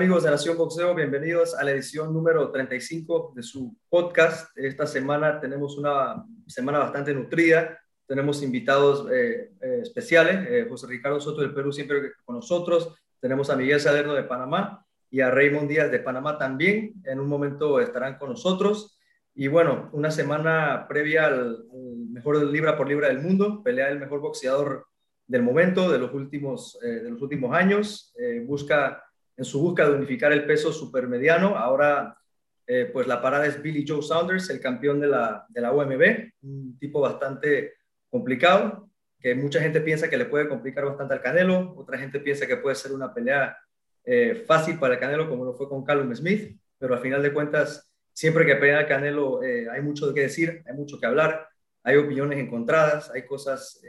[0.00, 0.94] Hola, ¿qué tal amigos de Nación Boxeo?
[0.94, 4.48] Bienvenidos a la edición número 35 de su podcast.
[4.56, 7.78] Esta semana tenemos una semana bastante nutrida.
[8.06, 10.48] Tenemos invitados eh, eh, especiales.
[10.48, 12.94] Eh, José Ricardo Soto del Perú siempre con nosotros.
[13.20, 16.94] Tenemos a Miguel Salerno de Panamá y a Raymond Díaz de Panamá también.
[17.04, 18.98] En un momento estarán con nosotros.
[19.34, 21.66] Y bueno, una semana previa al,
[22.10, 23.62] mejor libra por libra del mundo.
[23.62, 24.86] Pelea el mejor boxeador
[25.26, 28.14] del momento, de los últimos, de los últimos años.
[28.46, 29.04] busca
[29.40, 31.56] en su búsqueda de unificar el peso supermediano.
[31.56, 32.14] Ahora,
[32.66, 36.78] eh, pues la parada es Billy Joe Saunders, el campeón de la, de la un
[36.78, 37.72] tipo bastante
[38.10, 42.46] complicado, que mucha gente piensa que le puede complicar bastante al Canelo, otra gente piensa
[42.46, 43.56] que puede ser una pelea
[44.04, 47.32] eh, fácil para el Canelo, como lo fue con Callum Smith, pero al final de
[47.32, 51.48] cuentas, siempre que pelea el Canelo eh, hay mucho que decir, hay mucho que hablar,
[51.82, 53.80] hay opiniones encontradas, hay cosas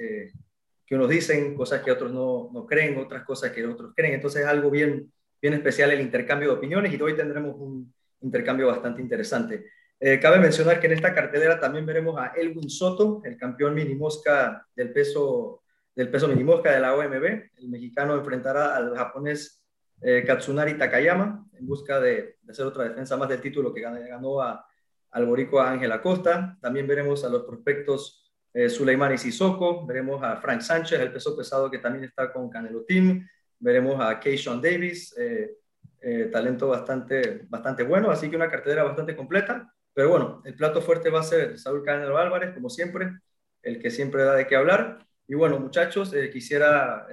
[0.85, 4.43] que unos dicen, cosas que otros no, no creen, otras cosas que otros creen, entonces
[4.43, 5.11] es algo bien
[5.41, 9.65] bien especial el intercambio de opiniones y hoy tendremos un intercambio bastante interesante.
[9.99, 14.67] Eh, cabe mencionar que en esta cartelera también veremos a Elwin Soto, el campeón minimosca
[14.75, 15.63] del peso,
[15.95, 17.23] del peso minimosca de la OMB.
[17.57, 19.63] El mexicano enfrentará al japonés
[20.01, 24.65] eh, Katsunari Takayama en busca de, hacer otra defensa más del título que ganó, a,
[25.11, 26.57] al Ángel Acosta.
[26.61, 31.69] También veremos a los prospectos eh, Suleimani Sissoko, veremos a Frank Sánchez, el peso pesado
[31.69, 33.27] que también está con Canelo Team,
[33.61, 35.55] veremos a Keishon Davis, eh,
[36.01, 39.73] eh, talento bastante, bastante bueno, así que una cartera bastante completa.
[39.93, 43.11] Pero bueno, el plato fuerte va a ser Saúl Canelo Álvarez, como siempre,
[43.61, 45.05] el que siempre da de qué hablar.
[45.27, 47.07] Y bueno, muchachos, eh, quisiera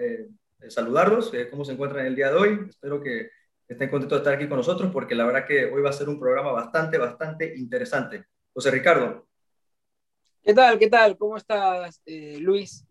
[0.68, 2.66] saludarlos, cómo se encuentran el día de hoy.
[2.68, 3.30] Espero que
[3.68, 6.08] estén contentos de estar aquí con nosotros, porque la verdad que hoy va a ser
[6.08, 8.24] un programa bastante, bastante interesante.
[8.52, 9.28] José Ricardo.
[10.42, 10.78] ¿Qué tal?
[10.78, 11.16] ¿Qué tal?
[11.18, 12.00] ¿Cómo estás,
[12.40, 12.87] Luis?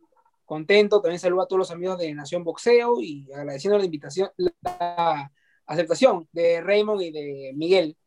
[0.48, 1.02] Contento.
[1.02, 5.32] También saludo a todos los amigos de Nación Boxeo y agradeciendo la invitación, la
[5.68, 7.98] aceptación de Raymond y de Miguel.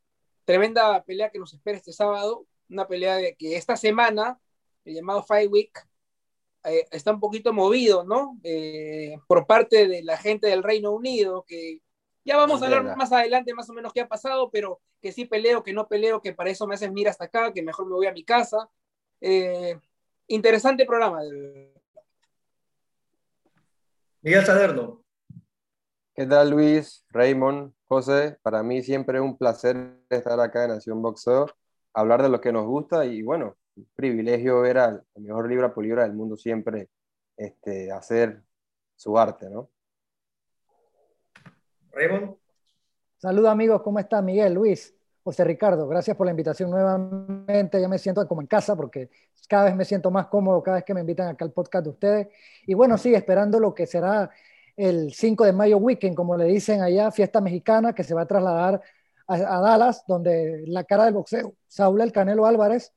[0.44, 2.46] Tremenda pelea que nos espera este sábado.
[2.68, 4.40] Una pelea de que esta semana,
[4.84, 5.78] el llamado Fight Week,
[6.64, 8.38] eh, está un poquito movido, ¿no?
[8.42, 11.80] Eh, por parte de la gente del Reino Unido, que
[12.24, 15.24] ya vamos a hablar más adelante más o menos qué ha pasado, pero que sí
[15.24, 17.94] peleo, que no peleo, que para eso me hacen mira hasta acá, que mejor me
[17.94, 18.68] voy a mi casa.
[19.20, 19.78] Eh,
[20.26, 21.20] interesante programa.
[24.22, 25.02] Miguel Saderno.
[26.14, 28.36] ¿Qué tal Luis, Raymond, José?
[28.42, 31.46] Para mí siempre es un placer estar acá en Nación Boxeo,
[31.94, 35.84] hablar de lo que nos gusta y bueno, un privilegio ver al mejor libra por
[35.84, 36.90] libra del mundo siempre
[37.34, 38.42] este, hacer
[38.94, 39.70] su arte, ¿no?
[41.92, 42.36] Raymond.
[43.16, 44.94] Saludos amigos, ¿cómo está Miguel, Luis?
[45.30, 47.80] José Ricardo, gracias por la invitación nuevamente.
[47.80, 49.10] Ya me siento como en casa porque
[49.48, 51.90] cada vez me siento más cómodo cada vez que me invitan acá al podcast de
[51.90, 52.28] ustedes.
[52.66, 54.28] Y bueno, sí, esperando lo que será
[54.76, 58.26] el 5 de mayo weekend, como le dicen allá, fiesta mexicana que se va a
[58.26, 58.82] trasladar
[59.28, 62.92] a, Dallas, donde la cara del boxeo, Saúl El Canelo Álvarez,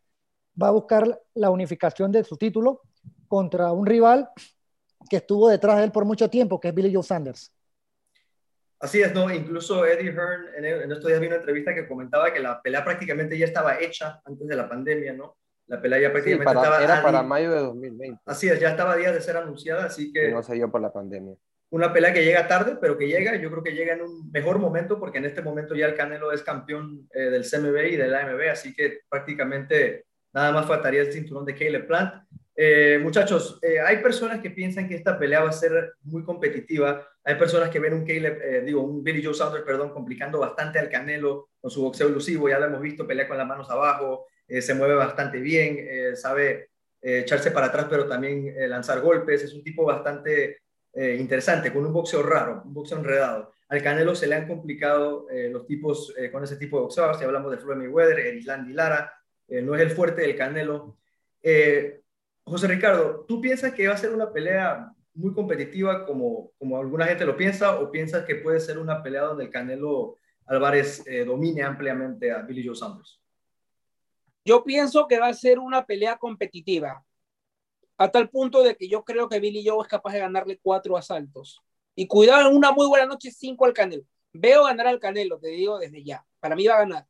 [0.60, 2.82] va a buscar la unificación de su título
[3.28, 4.28] contra un rival
[5.08, 7.52] que estuvo detrás de él por mucho tiempo, que es Billy Joe Sanders.
[8.84, 9.34] Así es, ¿no?
[9.34, 13.38] Incluso Eddie Hearn en, estos días vi una entrevista que comentaba que la pelea prácticamente
[13.38, 15.38] ya estaba hecha antes de la pandemia, ¿no?
[15.68, 16.84] La pelea ya prácticamente estaba...
[16.84, 18.20] Era para mayo de 2020.
[18.26, 20.32] Así es, ya estaba días de ser anunciada, así que...
[20.32, 21.34] no se dio por la pandemia.
[21.70, 24.60] Una pelea que llega tarde, pero que llega, yo creo que llega en un mejor
[24.60, 28.14] momento, porque en este momento ya el Canelo es campeón eh, del CMB y del
[28.14, 32.26] AMB, así que prácticamente nada más faltaría el cinturón de Caleb Plant.
[32.56, 37.08] Eh, muchachos, eh, hay personas que piensan que esta pelea va a ser muy competitiva.
[37.24, 40.78] Hay personas que ven un Caleb, eh, digo, un Billy Joe Saunders, perdón, complicando bastante
[40.78, 42.50] al Canelo con su boxeo elusivo.
[42.50, 46.70] Ya lo hemos visto, pelea con las manos abajo, se mueve bastante bien, sabe
[47.02, 49.42] echarse para atrás, pero también lanzar golpes.
[49.42, 50.60] Es un tipo bastante
[50.94, 53.52] interesante, con un boxeo raro, un boxeo enredado.
[53.70, 57.14] Al Canelo se le han complicado los tipos con ese tipo de boxeo.
[57.16, 59.12] Si hablamos de Floyd Mayweather, Erisland Lara,
[59.48, 60.98] no es el fuerte del Canelo.
[62.46, 67.06] José Ricardo, ¿tú piensas que va a ser una pelea muy competitiva como, como alguna
[67.06, 71.24] gente lo piensa o piensas que puede ser una pelea donde el Canelo Álvarez eh,
[71.24, 73.22] domine ampliamente a Billy Joe Sanders?
[74.46, 77.06] Yo pienso que va a ser una pelea competitiva,
[77.98, 80.98] a tal punto de que yo creo que Billy Joe es capaz de ganarle cuatro
[80.98, 81.62] asaltos.
[81.96, 84.04] Y cuidado, en una muy buena noche, cinco al Canelo.
[84.34, 86.26] Veo ganar al Canelo, te digo desde ya.
[86.40, 87.08] Para mí va a ganar.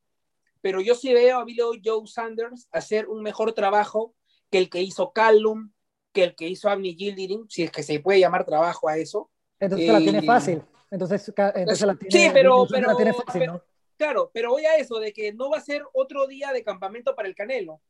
[0.62, 4.13] Pero yo sí veo a Billy Joe Sanders hacer un mejor trabajo
[4.53, 5.71] que el que hizo Callum,
[6.11, 9.31] que el que hizo Abney Gildirim, si es que se puede llamar trabajo a eso.
[9.59, 10.61] Entonces la tiene fácil.
[10.91, 13.63] Entonces, entonces la tiene, sí, pero, pero, tiene fácil, ¿no?
[13.97, 17.15] claro, pero voy a eso, de que no va a ser otro día de campamento
[17.15, 17.81] para el Canelo.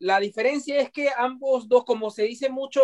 [0.00, 2.80] La diferencia es que ambos dos, como se dice mucho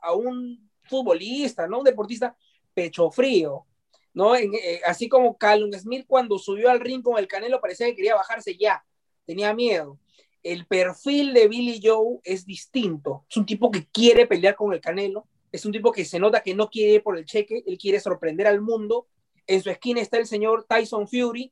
[0.00, 1.80] a, un futbolista, ¿no?
[1.80, 2.34] Un deportista,
[2.72, 3.66] pecho frío.
[4.14, 4.34] ¿no?
[4.36, 8.14] Eh, así como Callum Smith cuando subió al ring con el Canelo parecía que quería
[8.14, 8.82] bajarse ya,
[9.26, 9.98] tenía miedo.
[10.44, 13.24] El perfil de Billy Joe es distinto.
[13.28, 16.42] Es un tipo que quiere pelear con el Canelo, es un tipo que se nota
[16.42, 19.06] que no quiere por el cheque, él quiere sorprender al mundo.
[19.46, 21.50] En su esquina está el señor Tyson Fury,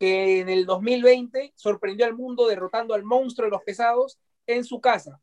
[0.00, 4.80] que en el 2020 sorprendió al mundo derrotando al monstruo de los pesados en su
[4.80, 5.20] casa.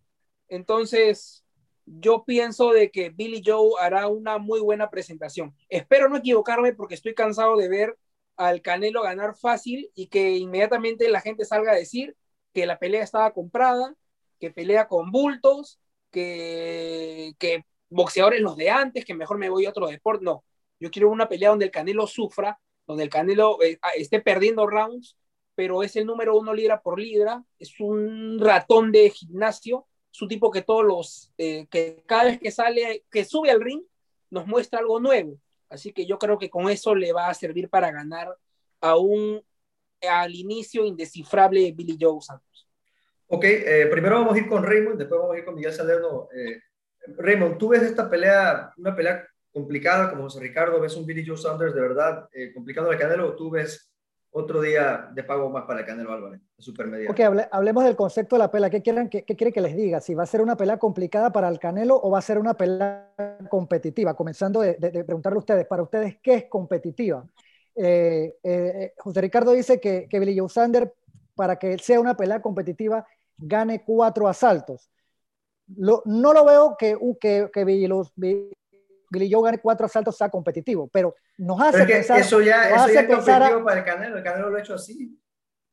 [0.48, 1.44] Entonces,
[1.86, 5.54] yo pienso de que Billy Joe hará una muy buena presentación.
[5.68, 7.98] Espero no equivocarme porque estoy cansado de ver
[8.38, 12.16] al Canelo ganar fácil y que inmediatamente la gente salga a decir
[12.54, 13.96] que la pelea estaba comprada,
[14.40, 15.80] que pelea con bultos,
[16.12, 20.26] que, que boxeadores los de antes, que mejor me voy a otro deporte.
[20.26, 20.44] No,
[20.80, 25.18] yo quiero una pelea donde el Canelo sufra, donde el Canelo eh, esté perdiendo rounds,
[25.56, 30.28] pero es el número uno libra por libra, es un ratón de gimnasio es un
[30.28, 33.82] tipo que todos los, eh, que cada vez que sale, que sube al ring,
[34.30, 35.38] nos muestra algo nuevo.
[35.70, 38.38] Así que yo creo que con eso le va a servir para ganar
[38.82, 39.42] a un,
[40.10, 42.68] al inicio indescifrable Billy Joe Santos.
[43.28, 46.28] Ok, eh, primero vamos a ir con Raymond, después vamos a ir con Miguel Salerno.
[46.36, 46.60] Eh,
[47.18, 51.38] Raymond, tú ves esta pelea, una pelea complicada como José Ricardo, ves un Billy Joe
[51.38, 53.92] Sanders de verdad complicado el Canelo, o tú ves
[54.32, 57.12] otro día de pago más para Canelo Álvarez, supermedio.
[57.12, 57.20] Ok,
[57.52, 58.70] hablemos del concepto de la pelea.
[58.70, 60.00] ¿Qué, quieren, qué, quiere que les diga?
[60.00, 62.54] ¿Si va a ser una pelea complicada para el Canelo o va a ser una
[62.54, 63.14] pelea
[63.50, 64.16] competitiva?
[64.16, 67.26] Comenzando de, preguntarle a ustedes, para ustedes, ¿qué es competitiva?
[67.76, 70.94] Eh, eh, José Ricardo dice que, que Billy Joe Sander,
[71.36, 73.06] para que sea una pelea competitiva,
[73.38, 74.90] gane cuatro asaltos.
[75.68, 77.90] no lo veo que, que, que Billy,
[79.10, 82.20] Billy Joe gane cuatro asaltos sea competitivo, pero nos hace pensar.
[82.20, 85.18] Eso ya, eso ya es competitivo para el Canelo, el Canelo lo ha hecho así.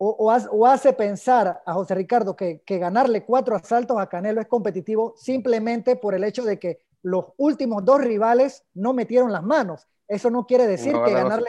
[0.00, 4.47] O, o, hace pensar a José Ricardo que, que, ganarle cuatro asaltos a Canelo es
[4.47, 9.89] competitivo simplemente por el hecho de que los últimos dos rivales no metieron las manos.
[10.08, 11.46] Eso no quiere decir que ganarle,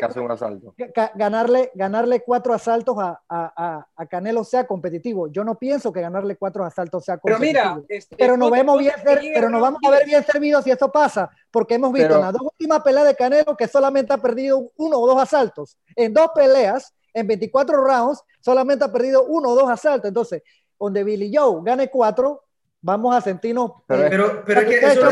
[1.16, 5.30] ganarle, ganarle, cuatro asaltos a, a, a, Canelo sea competitivo.
[5.30, 7.54] Yo no pienso que ganarle cuatro asaltos sea competitivo.
[7.54, 8.94] Pero mira, este, pero nos vemos bien,
[9.34, 12.34] pero nos vamos a ver bien servidos si eso pasa, porque hemos visto en las
[12.34, 15.78] dos últimas peleas de Canelo que solamente ha perdido uno o dos asaltos.
[15.96, 20.10] En dos peleas, en 24 rounds, solamente ha perdido uno o dos asaltos.
[20.10, 20.44] Entonces,
[20.78, 22.44] donde Billy Joe gane cuatro,
[22.82, 23.72] vamos a sentirnos.
[23.88, 25.08] Pero, pero, que eso,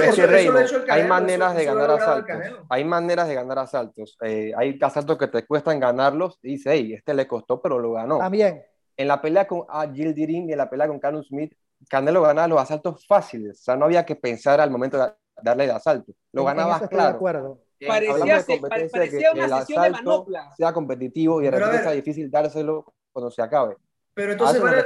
[0.89, 2.37] hay maneras de ganar asaltos.
[2.69, 4.17] Hay maneras de ganar asaltos.
[4.21, 6.39] hay asaltos que te cuestan ganarlos.
[6.41, 8.19] Y dice, hey, este le costó, pero lo ganó.
[8.19, 8.63] También.
[8.95, 11.53] En la pelea con a Jill Dirin y en la pelea con Carlos Smith,
[11.87, 13.59] Canelo ganaba los asaltos fáciles.
[13.59, 15.11] O sea, no había que pensar al momento de
[15.43, 16.13] darle el asalto.
[16.31, 17.09] Lo ganaba claro.
[17.09, 17.59] De acuerdo.
[17.85, 20.51] Parecía, parecía una sesión de manopla.
[20.55, 23.77] Sea competitivo y de repente sea difícil dárselo cuando se acabe.
[24.17, 24.83] Pero entonces vale,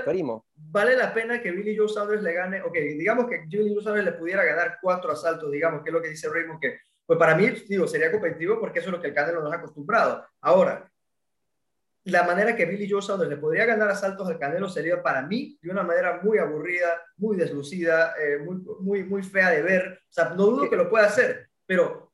[0.58, 4.04] vale, la pena que Billy Joe Saunders le gane, ok, digamos que Billy Joe Saunders
[4.04, 7.34] le pudiera ganar cuatro asaltos, digamos, que es lo que dice Raymond, que pues para
[7.34, 10.26] mí, digo, sería competitivo porque eso es lo que el Canelo nos ha acostumbrado.
[10.42, 10.92] Ahora,
[12.04, 15.58] la manera que Billy Joe Saunders le podría ganar asaltos al Canelo sería para mí
[15.62, 20.02] de una manera muy aburrida, muy deslucida, eh, muy, muy, muy fea de ver.
[20.10, 22.11] O sea, no dudo que lo pueda hacer, pero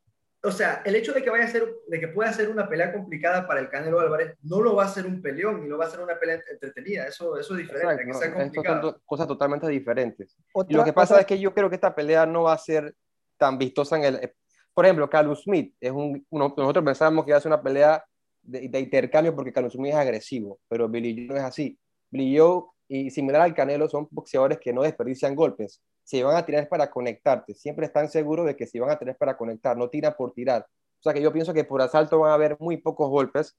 [0.48, 2.94] o sea, el hecho de que vaya a ser, de que pueda ser una pelea
[2.94, 5.86] complicada para el Canelo Álvarez, no lo va a ser un peleón, ni lo va
[5.86, 7.06] a ser una pelea entretenida.
[7.06, 8.92] Eso, eso es diferente, que sea complicado.
[8.92, 10.38] son cosas totalmente diferentes.
[10.70, 12.96] y lo que pasa es que yo creo que esta pelea no va a ser
[13.38, 14.16] tan vistosa en el...
[14.16, 14.34] Eh,
[14.74, 18.06] por ejemplo, Carlos Smith, es un, nosotros pensábamos que iba a ser una pelea
[18.42, 21.78] de, de, intercambio porque Carlos Smith es agresivo, pero Billy Joe no es así.
[22.10, 26.46] Billy Joe y similar al Canelo son boxeadores que no desperdician golpes si van a
[26.46, 27.54] tirar es para conectarte.
[27.54, 30.32] Siempre están seguros de que si van a tirar es para conectar, no tiran por
[30.32, 30.66] tirar.
[31.00, 33.58] O sea que yo pienso que por asalto van a haber muy pocos golpes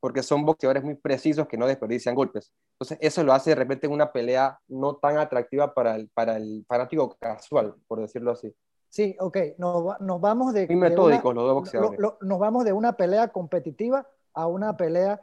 [0.00, 2.52] porque son boxeadores muy precisos que no desperdician golpes.
[2.72, 6.64] Entonces eso lo hace de repente una pelea no tan atractiva para el, para el
[6.66, 8.50] fanático casual, por decirlo así.
[8.88, 10.66] Sí, ok, nos, nos vamos de...
[10.68, 12.00] Muy metódicos los dos boxeadores.
[12.22, 15.20] nos vamos de una pelea competitiva a una pelea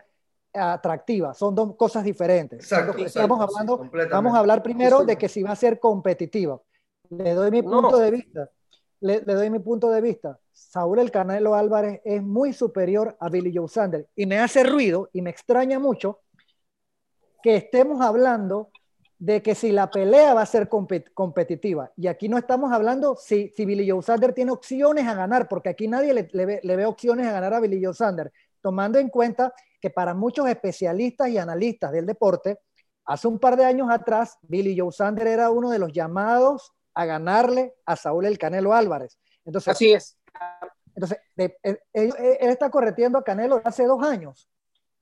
[0.54, 1.34] atractiva.
[1.34, 2.60] Son dos cosas diferentes.
[2.60, 6.62] Exacto, Estamos hablando, vamos a hablar primero de que si va a ser competitiva.
[7.10, 8.50] Le doy mi punto de vista.
[9.00, 10.40] Le, doy mi punto de vista.
[10.52, 15.10] Saúl El Canelo Álvarez es muy superior a Billy Joe Sanders y me hace ruido
[15.14, 16.22] y me extraña mucho
[17.44, 18.72] que estemos hablando
[19.20, 21.92] de que si la pelea va a ser competitiva.
[21.96, 25.70] Y aquí no estamos hablando si, si Billy Joe Sanders tiene opciones a ganar, porque
[25.70, 29.10] aquí nadie le, ve, le, ve, opciones a ganar a Billy Joe Sanders, tomando en
[29.10, 32.60] cuenta que para muchos especialistas y analistas del deporte,
[33.06, 37.06] hace un par de años atrás, Billy Joe Sanders era uno de los llamados a
[37.06, 39.20] ganarle a Saúl el Canelo Álvarez.
[39.46, 40.18] Entonces, Así es.
[40.96, 41.80] Entonces, él,
[42.40, 44.50] está corretiendo a Canelo de hace dos años.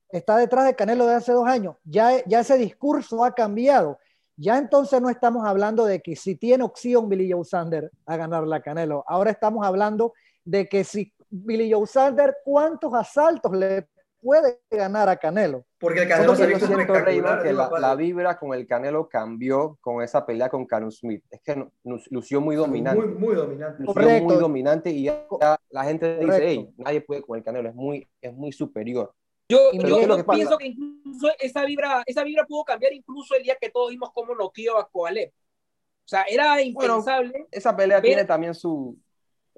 [0.10, 1.78] Está detrás de Canelo de hace dos años.
[1.86, 3.98] Ya, ya ese discurso ha cambiado.
[4.36, 8.58] Ya entonces no estamos hablando de que si tiene opción Billy Joe Sander a ganarle
[8.58, 9.06] a Canelo.
[9.08, 10.12] Ahora estamos hablando
[10.44, 13.88] de que si Billy Joe Sander, ¿cuántos asaltos le
[14.26, 15.64] puede ganar a Canelo?
[15.78, 17.44] Porque el Canelo se Yo visto siento, Raymond, espectacular.
[17.44, 21.24] que la, la vibra con el Canelo cambió con esa pelea con Callum Smith.
[21.30, 21.72] Es que no-
[22.10, 23.06] lució muy dominante.
[23.06, 23.84] Muy, muy dominante.
[23.84, 24.24] lució Correcto.
[24.24, 25.26] muy dominante y ya,
[25.70, 26.48] la gente dice, Correcto.
[26.48, 29.14] hey, nadie puede con el Canelo, es muy, es muy superior.
[29.48, 33.44] Yo, yo- que pasa- pienso que incluso esa vibra, esa vibra pudo cambiar incluso el
[33.44, 35.30] día que todos vimos cómo noqueó a Kovalev.
[35.30, 38.98] O sea, era impensable, Esa pelea Pero- tiene también su...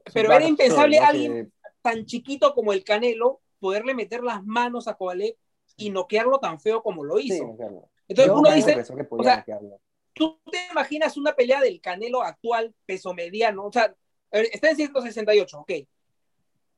[0.05, 1.05] su pero era impensable ¿no?
[1.05, 5.35] alguien Que- tan chiquito como el Canelo poderle meter las manos a Kovalev
[5.75, 7.35] y noquearlo tan feo como lo hizo.
[7.35, 7.75] Sí.
[8.07, 8.77] Entonces Yo- uno dice,
[9.09, 9.45] o sea,
[10.13, 13.93] tú te imaginas una pelea del Canelo actual, peso mediano, o sea,
[14.31, 15.71] está en 168, ok.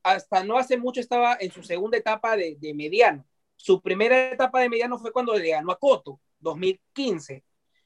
[0.02, 3.24] Hasta no hace mucho estaba en su segunda etapa de, de mediano.
[3.56, 7.44] Su primera etapa de mediano fue cuando le ganó a Cotto, 2015.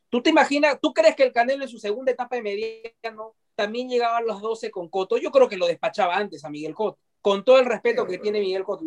[0.09, 3.89] ¿Tú te imaginas, tú crees que el Canelo en su segunda etapa de mediano también
[3.89, 5.17] llegaba a los 12 con Cotto?
[5.19, 8.39] Yo creo que lo despachaba antes a Miguel Cotto, con todo el respeto que tiene
[8.39, 8.85] Miguel Cotto.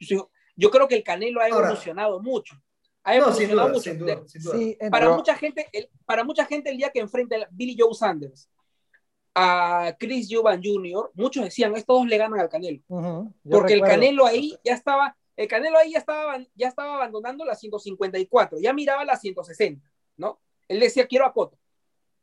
[0.00, 2.56] Yo, creo que el Canelo ha Ahora- evolucionado mucho.
[3.04, 3.90] Ha No, sin evolucionado duda, mucho.
[3.90, 4.58] sin duda, sin duda.
[4.58, 7.48] Sí, en- Para Pero- mucha gente, el, para mucha gente el día que enfrenta a
[7.52, 8.50] Billy Joe Sanders
[9.34, 12.80] a Chris Eubank Jr., muchos decían, estos dos le ganan al Canelo.
[13.48, 13.80] Porque el.
[13.82, 18.72] Canelo ahí ya estaba, el Canelo ahí ya estaba, ya estaba abandonando la 154, ya
[18.72, 20.40] miraba la 160, ¿no?
[20.66, 21.56] Él decía, quiero a Cotto.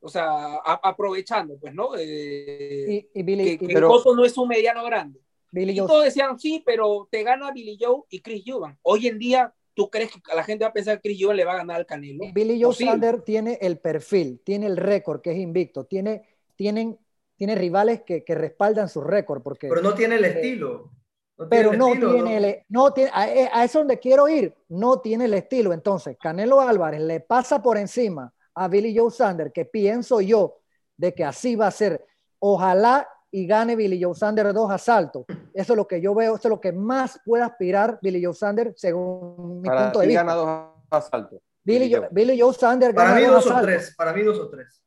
[0.02, 0.26] O sea,
[0.64, 1.96] a- aprovechando, pues, ¿no?
[1.96, 5.18] Eh, Y, y Billy, que, y que pero- Cotto no es un mediano grande.
[5.52, 8.78] Billy Y Joe todos decían, sí, pero te gana Billy Joe y Chris Eubank.
[8.82, 11.44] Hoy en día, ¿tú crees que la gente va a pensar que Chris Eubank le
[11.44, 12.24] va a ganar al Canelo?
[12.32, 12.74] Billy Joe.
[12.74, 16.22] Sander tiene el perfil, tiene el récord que es invicto, tiene,
[16.56, 16.98] tienen,
[17.36, 20.90] tiene rivales que, que respaldan su récord, porque, Pero no tiene el estilo.
[21.38, 23.98] No tiene pero el no estilo, tiene, el- no tiene, a, a eso es donde
[23.98, 25.72] quiero ir, no tiene el estilo.
[25.72, 30.58] Entonces, Canelo Álvarez le pasa por encima a Billy Joe Sander, que pienso yo
[30.96, 32.04] de que así va a ser.
[32.40, 35.24] Ojalá y gane Billy Joe Sander dos asaltos.
[35.54, 38.34] Eso es lo que yo veo, eso es lo que más puede aspirar Billy Joe
[38.34, 40.22] Sander según mi Para punto de vista.
[40.22, 41.40] gana dos asaltos.
[41.62, 42.08] Billy, Billy Joe.
[42.10, 43.66] Billy Joe Sander Para gana mí dos dos o asaltos.
[43.74, 43.94] tres.
[43.96, 44.82] Para mí dos o tres.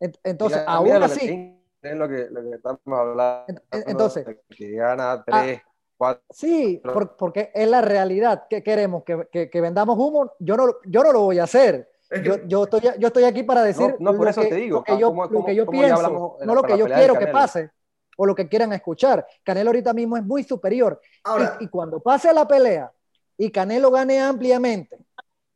[0.00, 3.62] Ent- Entonces, aún mira así, que, es lo que, lo que estamos hablando.
[3.70, 5.62] Ent- entonces- que gana tres,
[5.96, 6.24] cuatro.
[6.30, 8.44] sí, por- porque es la realidad.
[8.50, 9.04] ¿Qué queremos?
[9.04, 10.32] ¿Que, que- que vendamos humo?
[10.40, 11.88] Yo no, lo- yo no lo voy a hacer.
[12.24, 14.54] Yo, yo, estoy, yo estoy aquí para decir No, no, por lo, eso que, te
[14.56, 17.14] digo, lo que yo, ¿cómo- lo que yo pienso, en no lo que yo quiero
[17.18, 17.70] que pase
[18.18, 19.26] o lo que quieran escuchar.
[19.42, 21.00] Canelo ahorita mismo es muy superior.
[21.24, 22.92] ahora, y, y cuando pase la pelea
[23.38, 24.98] y Canelo gane ampliamente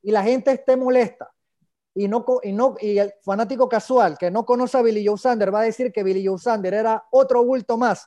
[0.02, 1.30] y la gente esté molesta
[1.94, 5.18] y no co- y no y el fanático casual que no conoce a Billy Joe
[5.18, 8.06] Sander va a decir que Billy Joe Sander era otro bulto más.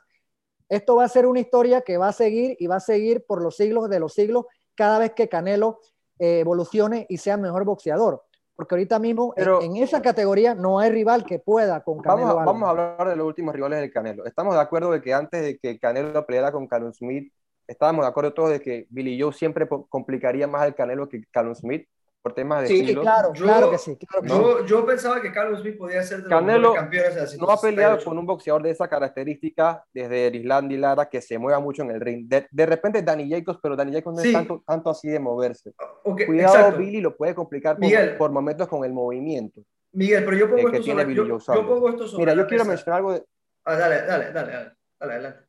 [0.67, 3.41] Esto va a ser una historia que va a seguir y va a seguir por
[3.41, 5.79] los siglos de los siglos cada vez que Canelo
[6.19, 8.23] eh, evolucione y sea mejor boxeador.
[8.59, 12.27] Porque ahorita mismo en- Pero- en, esa categoría no hay rival que pueda con Canelo.
[12.27, 12.45] Vamos a, Álvarez.
[12.45, 14.25] vamos a hablar de los últimos rivales del Canelo.
[14.25, 17.31] Estamos de acuerdo de que antes de que Canelo peleara con Callum Smith,
[17.67, 21.55] estábamos de acuerdo todos de que Billy Joe siempre complicaría más al Canelo que Callum
[21.55, 21.87] Smith
[22.29, 23.01] por temas de Sí, estilo.
[23.01, 23.98] claro, Yo- claro que sí.
[23.98, 24.36] claro que sí.
[24.36, 27.51] yo, yo pensaba que Carlos Smith podía ser de Canelo mejores campeones de la No
[27.51, 28.05] ha peleado 168.
[28.05, 31.91] con un boxeador de esa característica desde Islandia y Lara que se mueva mucho en
[31.91, 32.27] el ring.
[32.27, 34.27] De, de repente Danny Jacobs, pero Danny Jacobs no Sí.
[34.29, 35.74] es tanto, tanto así de moverse.
[36.03, 36.77] Cuidado, exacto.
[36.79, 38.17] Billy lo puede complicar por, Miguel.
[38.17, 39.62] por momentos con el movimiento.
[39.93, 41.25] Miguel, pero yo pongo, Eh, esto sobre, yo,
[41.67, 42.71] pongo esto sobre Mira, yo quiero mesa.
[42.74, 43.24] mencionar algo de,
[43.65, 45.48] Ah, dale, dale, dale, dale, dale, adelante.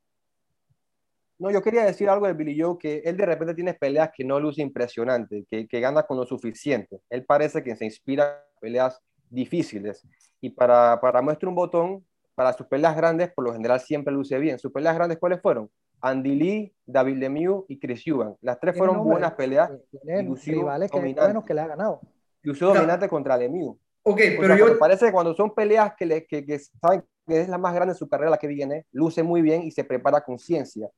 [1.41, 4.25] No, yo quería decir algo de Billy Joe, que él de repente tiene peleas que
[4.25, 7.01] no luce impresionante, que, que gana con lo suficiente.
[7.09, 10.07] Él parece que se inspira en peleas difíciles.
[10.41, 14.39] Y para, para muestra un botón, para sus peleas grandes, por lo general siempre luce
[14.39, 14.59] bien.
[14.59, 15.71] ¿Sus peleas grandes cuáles fueron?
[16.03, 18.37] Andy Lee, David Lemieux y Chris Eubank.
[18.43, 19.13] Las tres fueron nombre.
[19.13, 19.71] buenas peleas.
[19.91, 22.01] Tiene lució rivales que, buenos que le ha ganado.
[22.43, 22.81] Lució Claro.
[22.81, 23.77] dominante contra Lemieux.
[24.03, 26.59] Ok, O pero sea, yo, me parece que cuando son peleas que, le, que, que
[26.59, 29.63] saben que es la más grande de su carrera la que viene, luce muy bien
[29.63, 30.89] y se prepara con ciencia.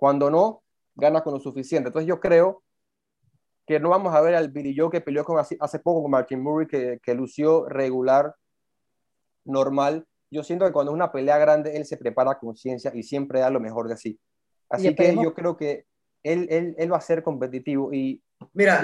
[0.00, 0.62] Cuando no,
[0.94, 1.88] gana con lo suficiente.
[1.88, 2.62] Entonces yo creo
[3.66, 6.10] que no vamos a ver al Billy Joe que peleó con hace, hace poco con
[6.10, 8.34] Martin Murray, que, que lució regular,
[9.44, 10.06] normal.
[10.30, 13.40] Yo siento que cuando es una pelea grande, él se prepara con ciencia y siempre
[13.40, 14.18] da lo mejor de sí.
[14.70, 15.84] Así que yo creo que
[16.22, 18.22] él, él, él va a ser competitivo y
[18.54, 18.80] mira,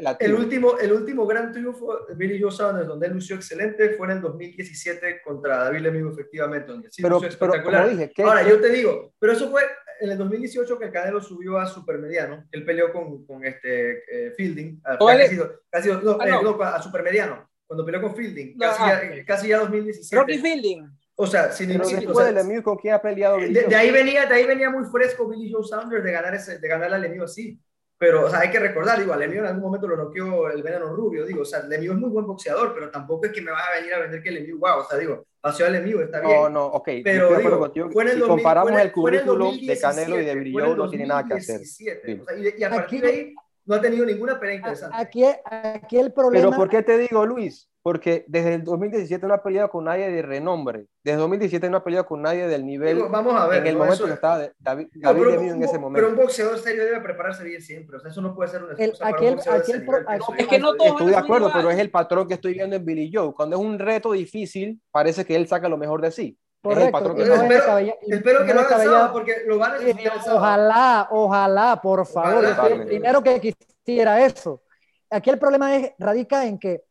[0.00, 3.90] la- el, último, el último gran triunfo de Billy Joe Sanders, donde él lució excelente,
[3.90, 7.84] fue en el 2017 contra David Lemieux, efectivamente, donde sí pero, lució pero espectacular.
[7.84, 9.62] como dije, ¿qué, Ahora, qué- yo te digo, pero eso fue
[10.00, 12.44] en el 2018 que el Canelo subió a supermediano.
[12.52, 15.38] Él peleó con, con este eh, Fielding, casi,
[15.70, 16.42] casi- no, Ah, eh, no.
[16.56, 17.48] no, a supermediano.
[17.66, 20.16] Cuando peleó con Fielding, No, casi, ah, ya, casi ya 2017.
[20.16, 20.86] Rocky Fielding.
[21.16, 23.90] O sea, sin sin- o sea, de Lemieux, ¿con quién ha peleado de, de ahí
[23.90, 26.98] venía, de ahí venía muy fresco Billy Joe Sanders de ganar ese, de ganar a
[26.98, 27.58] Lemieux así.
[27.98, 30.62] Pero, o sea, hay que recordar, digo, a Lemieux en algún momento lo noqueó el
[30.62, 33.50] veneno rubio, digo, o sea, Lemieux es muy buen boxeador, pero tampoco es que me
[33.50, 36.20] va a venir a vender que Lemieux, wow, o sea, digo, pasó a Lemieux, está
[36.20, 36.32] bien.
[36.34, 37.90] No, no, ok, pero yo digo, contigo.
[37.90, 40.34] fue en el Si 2000 comparamos fue el el currículum de 2017, Canelo y de
[40.34, 41.58] Brillo, no tiene nada que hacer.
[41.60, 42.20] 2017, Sí.
[42.20, 43.34] o sea, y, y a Aquí partir no- de ahí
[43.64, 44.96] no ha tenido ninguna pelea interesante.
[44.98, 46.46] Aquí, aquí el problema.
[46.50, 47.68] Pero ¿por qué te digo, Luis?
[47.86, 50.86] Porque desde el 2017 no ha peleado con nadie de renombre.
[51.04, 53.74] Desde 2017 no ha peleado con nadie del nivel Digo, vamos a ver, en el
[53.74, 53.78] ¿no?
[53.84, 55.94] momento Eso- que estaba David, David pero, Lemieux en ese momento.
[55.94, 58.72] pero un boxeador serio debe prepararse bien siempre, o sea, eso no puede ser una
[58.72, 60.34] El- excusa para aquí el- un el ese pro- yo.
[60.36, 62.84] Es que no todos Estoy de acuerdo, pero es el patrón que estoy viendo en
[62.84, 63.32] Billy Joe.
[63.32, 66.36] Cuando es un reto difícil, parece que él saca lo mejor de sí.
[66.64, 68.60] es el Correcto, patrón y que no es espero, y espero no que es lo
[68.62, 70.38] haga el sábado, porque lo van a necesitar el sábado.
[70.38, 72.44] Ojalá, ojalá, por favor.
[72.44, 72.66] Ojalá.
[72.74, 74.60] El primero que quisiera eso.
[75.08, 76.82] Aquí el problema es, radica en que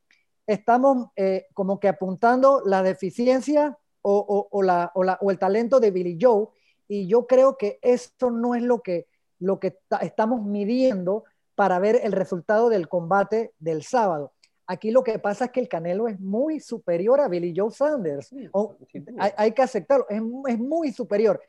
[0.48, 5.40] estamos eh, como que apuntando la deficiencia o, o- o la, o, la- o el
[5.40, 6.48] talento de Billy Joe,
[6.88, 9.08] y yo creo que esto no es lo que,
[9.40, 11.24] lo que ta- estamos midiendo
[11.56, 14.34] para ver el resultado del combate del sábado.
[14.68, 18.32] Aquí lo que pasa es que el Canelo es muy superior a Billy Joe Sanders.
[18.52, 19.06] O- Sí, sí.
[19.20, 21.42] hay, hay que aceptarlo, es, es muy superior.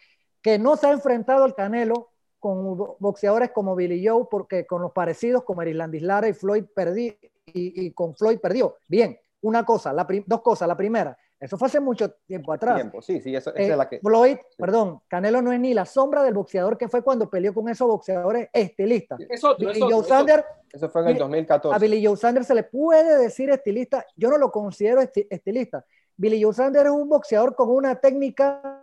[0.42, 4.80] Que no se ha enfrentado el Canelo con bo- boxeadores como Billy Joe, porque con
[4.82, 7.16] los parecidos como Erislandis Lara y Floyd perdí,
[7.52, 8.76] y, y con Floyd perdió.
[8.88, 10.66] Bien, una cosa, la dos cosas.
[10.66, 12.74] La primera, eso fue hace mucho tiempo atrás.
[12.76, 14.00] Tiempo, Sí, sí, esa Eh, es la que.
[14.00, 17.68] Floyd, perdón, Canelo no es ni la sombra del boxeador que fue cuando peleó con
[17.68, 19.20] esos boxeadores estilistas.
[19.28, 20.08] Es otro, es Billy otro, Joe.
[20.08, 21.76] Sanders Eso fue en el mire, 2014.
[21.76, 25.84] a Billy Joe Sanders se le puede decir estilista, yo no lo considero esti- estilista.
[26.16, 28.82] Billy Joe Sanders es un boxeador con una técnica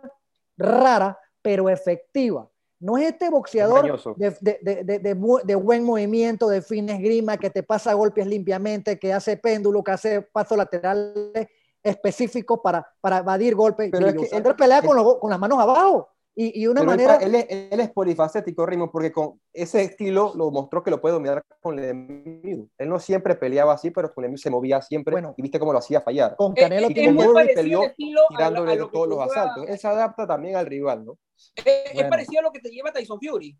[0.56, 2.48] rara, pero efectiva.
[2.84, 3.82] No es este boxeador
[4.16, 7.94] de, de- de- de- de bu- de buen movimiento, de fin esgrima, que te pasa
[7.94, 11.48] golpes limpiamente, que hace péndulo, que hace pasos laterales
[11.82, 13.90] específicos para, para evadir golpes.
[13.90, 16.10] Pero es que él- pelea con, los- con las manos abajo.
[16.36, 17.16] Y, y una Pero él manera...
[17.24, 21.12] él, es, él es polifacético, Rimo, porque con ese estilo lo mostró que lo puede
[21.14, 22.68] dominar con Lemieux.
[22.76, 25.34] Él no siempre peleaba así, pero con Lemieux se movía siempre Bueno.
[25.36, 26.34] y viste cómo lo hacía fallar.
[26.36, 28.92] con Eh, Canelo y tiene es muy peleó el estilo a, tirándole a lo que
[28.92, 29.68] todos los asaltos.
[29.68, 31.18] Él se adapta también al rival, ¿no?
[31.54, 32.10] Es Bueno.
[32.10, 33.56] parecido a lo que te lleva Tyson Fury.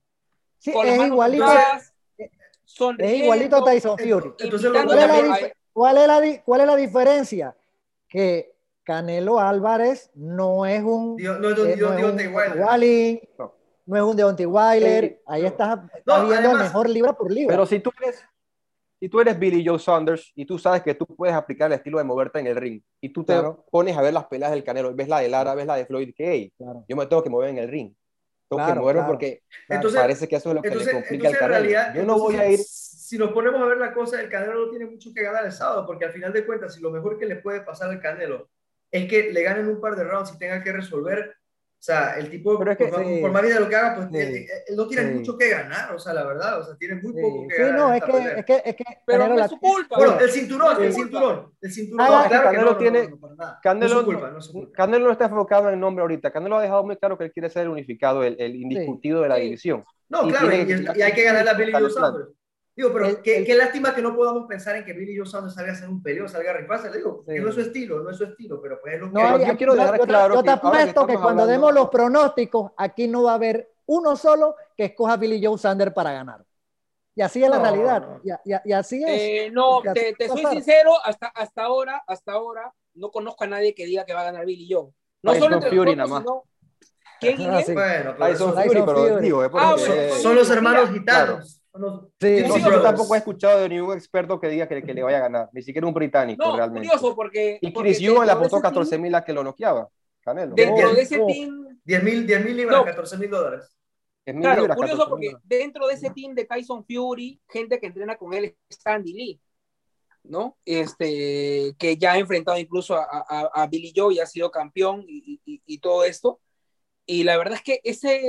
[0.58, 1.94] Sí, Con es igualito, atrás,
[2.98, 4.32] es igualito a Tyson Fury.
[4.38, 7.56] Entonces, ¿Cuál es, la cuál es la cuál es la diferencia?
[8.08, 8.53] Que
[8.84, 12.60] Canelo Álvarez no es un, Dio- no es eh, no es un Wilder.
[12.62, 13.54] Wallin, No.
[13.86, 15.04] no es un Deontay Wilder.
[15.04, 15.48] Sí, Ahí no.
[15.48, 17.54] estás, No, estás viendo además- mejor libra por libra.
[17.54, 18.24] Pero si tú eres,
[19.00, 21.98] si tú eres Billy Joe Saunders y tú sabes que tú puedes aplicar el estilo
[21.98, 23.64] de moverte en el ring y tú te Claro.
[23.70, 26.12] pones a ver las peleas del Canelo, ves la de Lara, ves la de Floyd,
[26.16, 27.92] que hey, Claro, yo me tengo que mover en el ring.
[28.48, 29.42] Tengo Claro, que moverme claro, porque.
[29.70, 31.70] Entonces, parece que eso es lo que Entonces, le complica entonces al en Canelo.
[31.74, 34.66] realidad, yo no voy a ir si nos ponemos a ver la cosa, el Canelo
[34.66, 37.18] no tiene mucho que ganar el sábado, porque al final de cuentas, si lo mejor
[37.18, 38.48] que le puede pasar al Canelo
[38.94, 42.30] es que le ganen un par de rounds y tenga que resolver, o sea, el
[42.30, 43.18] tipo, es que- por, más- sí.
[43.20, 44.16] por más de lo que haga, pues Sí.
[44.18, 45.14] él, él- él no tiene Sí.
[45.18, 47.62] mucho que ganar, o sea, la verdad, o sea, tiene muy Sí, poco que sí,
[47.62, 47.78] ganar.
[47.78, 48.32] no, en es que, pelea.
[48.38, 49.96] es que, es que Pero no la- es su culpa.
[49.96, 51.00] Bueno, el cinturón, el Sí.
[51.00, 52.06] cinturón, el cinturón.
[52.06, 53.60] Ah, no, es que claro que Canelo no, no, tiene- no, no, para nada.
[53.62, 54.72] Canelo, no es su culpa, no es su culpa.
[54.76, 56.30] Canelo no está enfocado en el nombre ahorita.
[56.30, 59.28] Canelo ha dejado muy claro que él quiere ser el unificado, el, el indiscutido de
[59.28, 59.42] la Sí.
[59.42, 59.84] división.
[60.08, 62.28] No, Y claro, tiene y, que- y hay que ganarle a Billy Joe Carlos Sanders.
[62.76, 65.26] Digo, pero El- qué, el- qué lástima que no podamos pensar en que Billy Joe
[65.26, 66.90] Sanders salga a hacer un periodo, salga a rifarse.
[66.90, 67.34] Le digo, Sí.
[67.34, 69.38] que no es su estilo, no es su estilo, pero pues es lo que No,
[69.38, 71.42] yo aquí- quiero dejar yo te- claro yo te que que apuesto que, estamos cuando
[71.42, 75.44] hablando- demos los pronósticos, aquí no va a haber uno solo que escoja a Billy
[75.44, 76.44] Joe Sanders para ganar.
[77.14, 78.00] Y así es la No, realidad.
[78.02, 78.20] no.
[78.24, 79.08] Y, y- y así es.
[79.10, 80.52] Eh, no, te, te soy pasar.
[80.56, 84.24] sincero, hasta, hasta ahora, hasta ahora, no conozco a nadie que diga que va a
[84.24, 84.90] ganar Billy Joe.
[85.22, 86.22] No Tyson solo entre Fury nada más.
[86.22, 86.42] sino
[87.20, 87.72] ¿Quién Ah, sí.
[87.72, 91.00] Bueno, pero Tyson eso- Tyson Fury, pero digo, Ah, bueno, eh, son los hermanos Mira,
[91.00, 91.52] gitanos.
[91.52, 94.94] Son los- Sí, no, yo tampoco he escuchado de ningún experto que diga que, que
[94.94, 96.88] le vaya a ganar, ni siquiera un británico No, realmente.
[96.88, 97.58] curioso, porque.
[97.60, 99.88] Y Chris Eubank le apostó ese 14 team- mil a que lo noqueaba.
[100.20, 100.54] Canelo.
[100.54, 101.26] Dentro Oh, de ese oh.
[101.26, 101.78] team.
[101.84, 102.84] 10 mil 10 mil libras, No.
[102.84, 103.76] 14 mil dólares.
[104.24, 105.42] Es Claro, libras, curioso 14.000 porque dólares.
[105.48, 109.40] dentro de ese team de Tyson Fury, gente que entrena con él está Andy Lee,
[110.22, 110.56] ¿no?
[110.64, 115.04] Este, que ya ha enfrentado incluso a, a- a Billy Joe y ha sido campeón
[115.06, 116.40] y, y- y todo esto.
[117.04, 118.22] Y la verdad es que ese,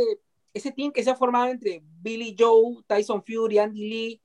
[0.55, 4.21] ese team que se ha formado entre Billy Joe, Tyson Fury, Andy Lee,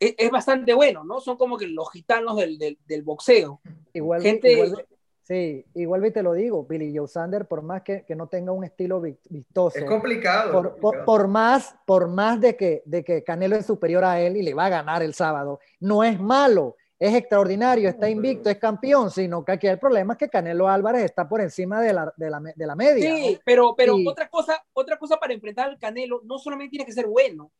[0.00, 1.20] es, es bastante bueno, ¿no?
[1.20, 3.60] Son como que los gitanos del, del, del boxeo.
[3.92, 4.86] Igual, Gente- igual-
[5.22, 8.64] sí, igual te lo digo, Billy Joe Sanders, por más que, que no tenga un
[8.64, 10.48] estilo vi- vistoso, Es complicado.
[10.48, 11.04] es por, por- complicado.
[11.06, 14.54] por más, por más de que, de que Canelo es superior a él y le
[14.54, 19.44] va a ganar el sábado, no es malo, es extraordinario, está invicto, es campeón, sino
[19.44, 22.40] que aquí el problema es que Canelo Álvarez está por encima de la, de la,
[22.40, 23.14] de la media.
[23.14, 23.40] Sí, ¿no?
[23.44, 26.92] pero, pero Y- otra, cosa, otra cosa para enfrentar al Canelo no solamente tienes que
[26.92, 27.52] ser bueno.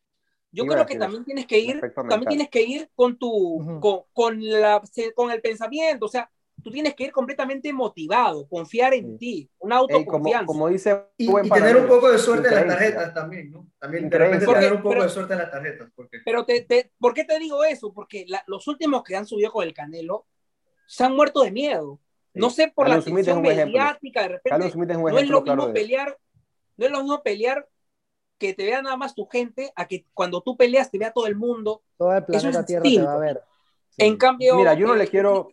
[0.51, 3.79] Yo creo que también tienes que ir, también tienes que ir con tu, Ujú.
[3.79, 4.81] con, con la,
[5.13, 6.05] con el pensamiento.
[6.05, 6.31] O sea,
[6.67, 9.17] tú tienes que ir completamente motivado, confiar en Sí.
[9.17, 10.45] ti, una Ey, autoconfianza.
[10.45, 13.67] como, como dice Y, tener un poco de suerte en las tarjetas también, ¿no?
[13.79, 15.89] También Porque- tener un poco pero- de suerte en las tarjetas.
[15.95, 16.17] Porque...
[16.25, 17.93] Pero te, te- ¿por qué te digo eso?
[17.93, 20.25] Porque la- los últimos que han subido con el Canelo
[20.87, 21.99] se han muerto de miedo.
[22.33, 25.29] No sé por Carlos la atención mediática, de repente Carlos Smith es un no es
[25.29, 26.17] lo mismo pelear,
[26.75, 27.67] no es lo mismo pelear
[28.37, 31.25] que te vea nada más tu gente a que cuando tú peleas te vea todo
[31.27, 31.81] el mundo.
[31.97, 33.41] Todo el Eso planeta es Tierra te va a ver.
[33.89, 34.05] Sí.
[34.05, 35.51] En cambio, Mira, yo no eh, le quiero,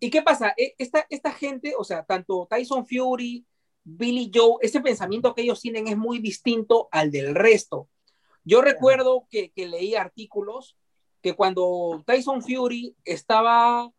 [0.00, 0.54] ¿Y qué pasa?
[0.56, 3.46] E- Esta, esta gente, o sea, tanto Tyson Fury,
[3.84, 7.88] Billy Joe, ese pensamiento que ellos tienen es muy distinto al del resto.
[8.44, 10.76] Yo recuerdo que, que leí artículos
[11.22, 13.90] que cuando Tyson Fury estaba,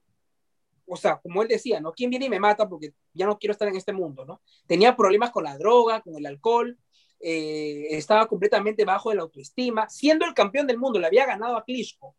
[0.87, 1.93] o sea, como él decía, ¿no?
[1.93, 2.67] ¿Quién viene y me mata?
[2.67, 4.41] Porque ya no quiero estar en este mundo, ¿no?
[4.65, 6.77] Tenía problemas con la droga, con el alcohol,
[7.19, 11.55] eh, estaba completamente bajo de la autoestima, siendo el campeón del mundo, le había ganado
[11.55, 12.15] a Klitschko.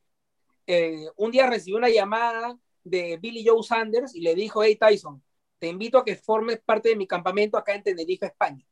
[0.66, 5.22] Eh, un día recibió una llamada de Billy Joe Sanders y le dijo, hey Tyson,
[5.58, 8.64] te invito a que formes parte de mi campamento acá en Tenerife, España.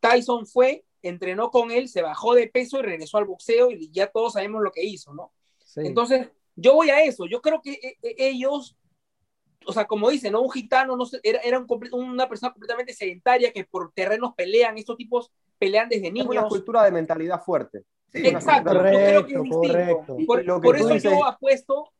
[0.00, 4.06] Tyson fue, entrenó con él, se bajó de peso y regresó al boxeo y ya
[4.08, 5.32] todos sabemos lo que hizo, ¿no?
[5.64, 5.80] Sí.
[5.84, 8.76] Entonces, yo voy a eso, yo creo que eh, eh, ellos,
[9.66, 10.42] o sea, como dicen, ¿no?
[10.42, 14.76] Un gitano no sé, era, era un una persona completamente sedentaria que por terrenos pelean,
[14.78, 16.48] estos tipos pelean desde es una niños.
[16.48, 17.84] cultura de mentalidad fuerte.
[18.12, 19.60] Sí, Exacto, yo Correcto, creo que es distinto.
[19.68, 20.16] correcto.
[20.26, 21.92] Por, Y lo que por eso dices- yo apuesto,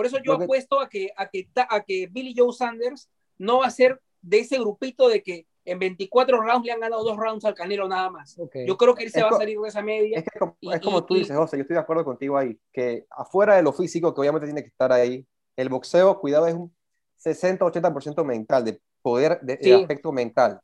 [0.00, 3.58] por eso yo que- apuesto a que, a que a que Billy Joe Sanders no
[3.58, 7.18] va a ser de ese grupito de que en 24 rounds le han ganado dos
[7.18, 8.38] rounds al Canelo nada más.
[8.38, 8.56] Ok.
[8.66, 10.18] Yo creo que él se Es va a salir de esa media.
[10.18, 12.38] Es que como, Y- es como tú y- dices, José, yo estoy de acuerdo contigo
[12.38, 16.46] ahí, que afuera de lo físico, que obviamente tiene que estar ahí, el boxeo, cuidado,
[16.46, 16.74] es un
[17.18, 19.70] 60-80% mental, de poder, de, Sí.
[19.70, 20.60] el aspecto mental.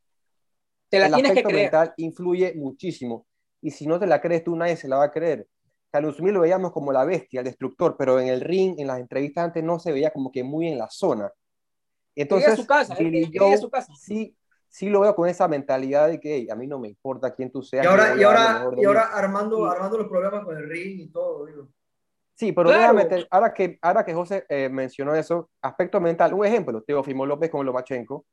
[0.88, 1.64] Te la el tienes que aspecto creer.
[1.72, 3.27] mental influye muchísimo.
[3.61, 5.46] Y si no te la crees tú, nadie se la va a creer.
[6.12, 9.44] Smith lo veíamos como la bestia, el destructor, pero en el ring, en las entrevistas
[9.44, 11.31] antes no se veía como que muy en la zona.
[12.14, 13.92] Entonces, a su casa, Billy quería Joe su casa.
[13.94, 14.37] sí,
[14.68, 17.51] sí lo veo con esa mentalidad de que "Hey, a mí no me importa quién
[17.51, 17.85] tú seas.
[17.85, 18.85] Y ahora, y ahora, y mí".
[18.85, 19.62] ahora armando, Sí.
[19.70, 21.68] armando los problemas con el ring y todo, digo.
[22.35, 23.09] Sí, pero Claro.
[23.09, 27.51] te- ahora que, ahora que José eh, mencionó eso, aspecto mental, un ejemplo, Teofimo López
[27.51, 28.27] con Lomachenko.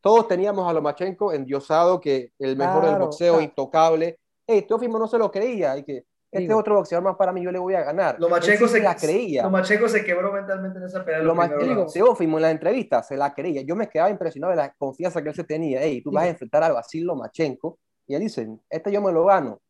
[0.00, 3.44] Todos teníamos a Lomachenko endiosado, que el mejor del Claro, boxeo, claro.
[3.44, 4.18] intocable.
[4.46, 6.52] Hey, Teofimo no se lo creía, y que este Digo.
[6.54, 8.16] es otro boxeador más para mí, yo le voy a ganar.
[8.20, 9.42] Lomachenko Él sí se, la creía.
[9.42, 11.20] Lomachenko se quebró mentalmente en esa pelea.
[11.20, 11.92] primeros rounds.
[11.92, 13.62] Teófimo en la entrevista se la creía.
[13.62, 15.80] Yo me quedaba impresionado de la confianza que él se tenía.
[15.82, 17.78] Hey, tú vas a enfrentar a Basil Lomachenko.
[18.06, 19.60] Y él dice, este yo me lo gano.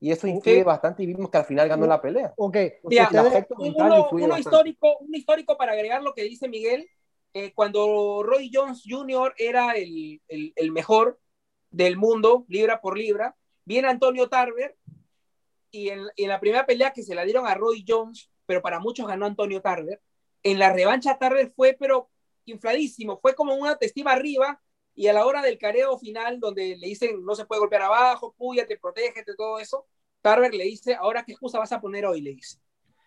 [0.00, 0.62] Y eso influye Sí.
[0.62, 2.32] bastante y vimos que al final ganó la pelea.
[2.36, 6.22] Ok, Mira, el aspecto un- mental uno, uno histórico, un histórico para agregar lo que
[6.22, 6.86] dice Miguel,
[7.34, 9.34] eh, cuando Roy Jones Jr.
[9.38, 11.18] era el, el- el mejor
[11.70, 14.76] del mundo, libra por libra, viene Antonio Tarver
[15.76, 18.62] y en, y en la primera pelea que se la dieron a Roy Jones, pero
[18.62, 20.00] para muchos ganó Antonio Tarver,
[20.42, 22.08] en la revancha Tarver fue pero
[22.46, 24.60] infladísimo, fue como una testiva arriba
[24.94, 28.34] y a la hora del careo final donde le dicen no se puede golpear abajo,
[28.38, 29.86] púyate, protégete, todo eso,
[30.22, 32.58] Tarver le dice, ahora qué excusa vas a poner hoy, le dice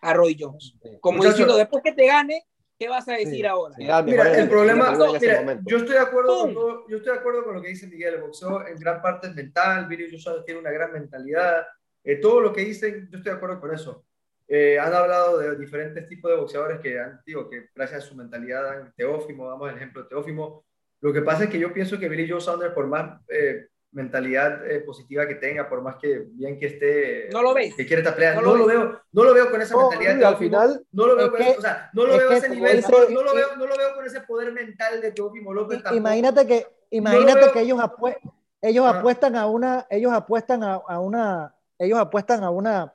[0.02, 0.74] a Roy Jones.
[1.00, 1.32] Como Muchacho.
[1.34, 2.46] diciendo, después que te gane,
[2.78, 3.46] ¿qué vas a decir Sí.
[3.46, 3.74] ahora?
[3.76, 7.18] Mira, mejor el problema, no, mira, yo estoy de acuerdo con todo- yo estoy de
[7.18, 10.60] acuerdo con lo que dice Miguel, el boxeo en gran parte es mental, Saunders tiene
[10.60, 11.66] una gran mentalidad,
[12.04, 14.04] eh, todo lo que dicen, yo estoy de acuerdo con eso.
[14.48, 18.16] Eh, han hablado de diferentes tipos de boxeadores que han, digo, que gracias a su
[18.16, 20.64] mentalidad, dan Teófimo, damos el ejemplo de Teófimo.
[21.00, 24.68] Lo que pasa es que yo pienso que Billy Joe Saunders, por más eh, mentalidad
[24.70, 27.74] eh, positiva que tenga, por más que bien que esté, No lo ves.
[27.76, 28.76] que quiere esta pelea, No no, lo lo ves.
[28.78, 30.10] veo, no lo veo con esa No, mentalidad.
[30.10, 30.38] y al Teófimo.
[30.60, 32.48] final, no lo veo, con que- ese, o sea, no lo es veo a ese
[32.50, 35.52] nivel, dice- no, no lo veo, no lo veo con ese poder mental de Teófimo
[35.54, 35.78] López.
[35.78, 35.96] Tampoco.
[35.96, 38.18] Imagínate que, imagínate veo- que ellos, apue-
[38.62, 38.98] ellos Ah.
[38.98, 42.94] apuestan a una, ellos apuestan a, a una, ellos apuestan a una,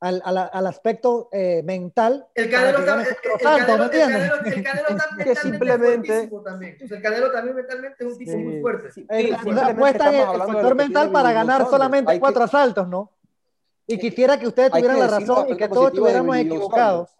[0.00, 2.26] al, al aspecto eh, mental.
[2.34, 2.94] El Canelo está,
[3.56, 6.78] el, el simplemente- también.
[6.86, 8.92] Sea, el Canelo también mentalmente es un tipo Sí, muy fuerte.
[8.92, 9.06] sí.
[9.10, 13.12] Sí, simplemente apuestan el, factor mental para ganar solamente Hay que- cuatro asaltos, ¿no?
[13.86, 17.10] Y quisiera que ustedes que tuvieran la razón y que todos estuviéramos equivocados.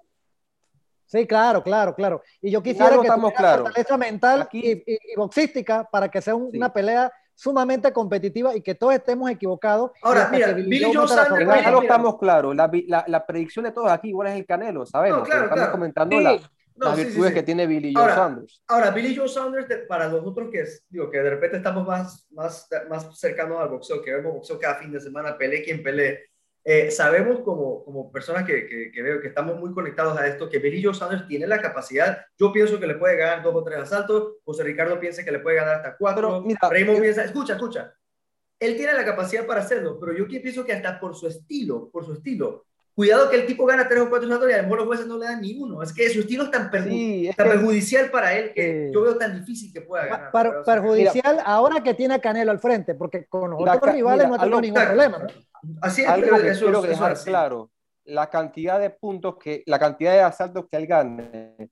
[1.07, 2.23] Sí, claro, claro, claro.
[2.43, 3.63] Y yo quisiera que estamos tuviera claros.
[3.69, 6.59] fortaleza mental Aquí- y, y- y boxística para que sea un- Sí.
[6.59, 9.93] una pelea sumamente competitiva y que todos estemos equivocados.
[10.03, 11.23] Ahora, mira, Billy Joe sorpresa.
[11.69, 11.81] algo mira.
[11.83, 12.57] estamos claros.
[12.57, 15.21] La, la, la predicción de todos aquí, igual es el Canelo, sabemos.
[15.21, 15.73] No, claro, estamos claro.
[15.73, 16.23] comentando Sí.
[16.25, 16.41] la-
[16.75, 17.35] No, las sí, virtudes sí.
[17.35, 18.63] que tiene Billy Joe Ahora, Saunders.
[18.67, 22.27] Ahora, Billy Joe Saunders, de- para nosotros que, es, digo, que de repente estamos más,
[22.31, 26.28] más, más cercanos al boxeo, que vemos boxeo cada fin de semana, pelee quien pelee,
[26.71, 30.51] eh, sabemos como, como personas que, que, que veo que estamos muy conectados a esto,
[30.51, 33.65] que Billy Joe Saunders tiene la capacidad, yo pienso que le puede ganar dos o
[33.65, 37.25] tres asaltos, José Ricardo piensa que le puede ganar hasta cuatro, mira, Raymond yo- piensa,
[37.25, 37.95] escucha, escucha,
[38.61, 42.05] él tiene la capacidad para hacerlo, pero yo pienso que hasta por su estilo, por
[42.05, 42.67] su estilo,
[42.99, 45.07] cuidado que el tipo gana tres o cuatro asaltos y a lo mejor los jueces
[45.07, 45.81] no le dan ni uno.
[45.85, 48.89] Es que su estilo es tan, perju Sí, es tan que- perjudicial para él que
[48.89, 50.33] Eh, yo veo tan difícil que pueda ganar.
[50.33, 53.61] Per- pero, o sea, perjudicial ahora que tiene a Canelo al frente, porque con los
[53.61, 54.99] otros rivales mira, no ha tenido ningún Exacto.
[55.13, 55.33] problema.
[55.63, 55.79] ¿no?
[55.81, 57.31] Así es, algo pero que eso, quiero eso dejar es así.
[57.31, 57.71] claro,
[58.05, 61.71] la cantidad de puntos que, la cantidad de asaltos que él gane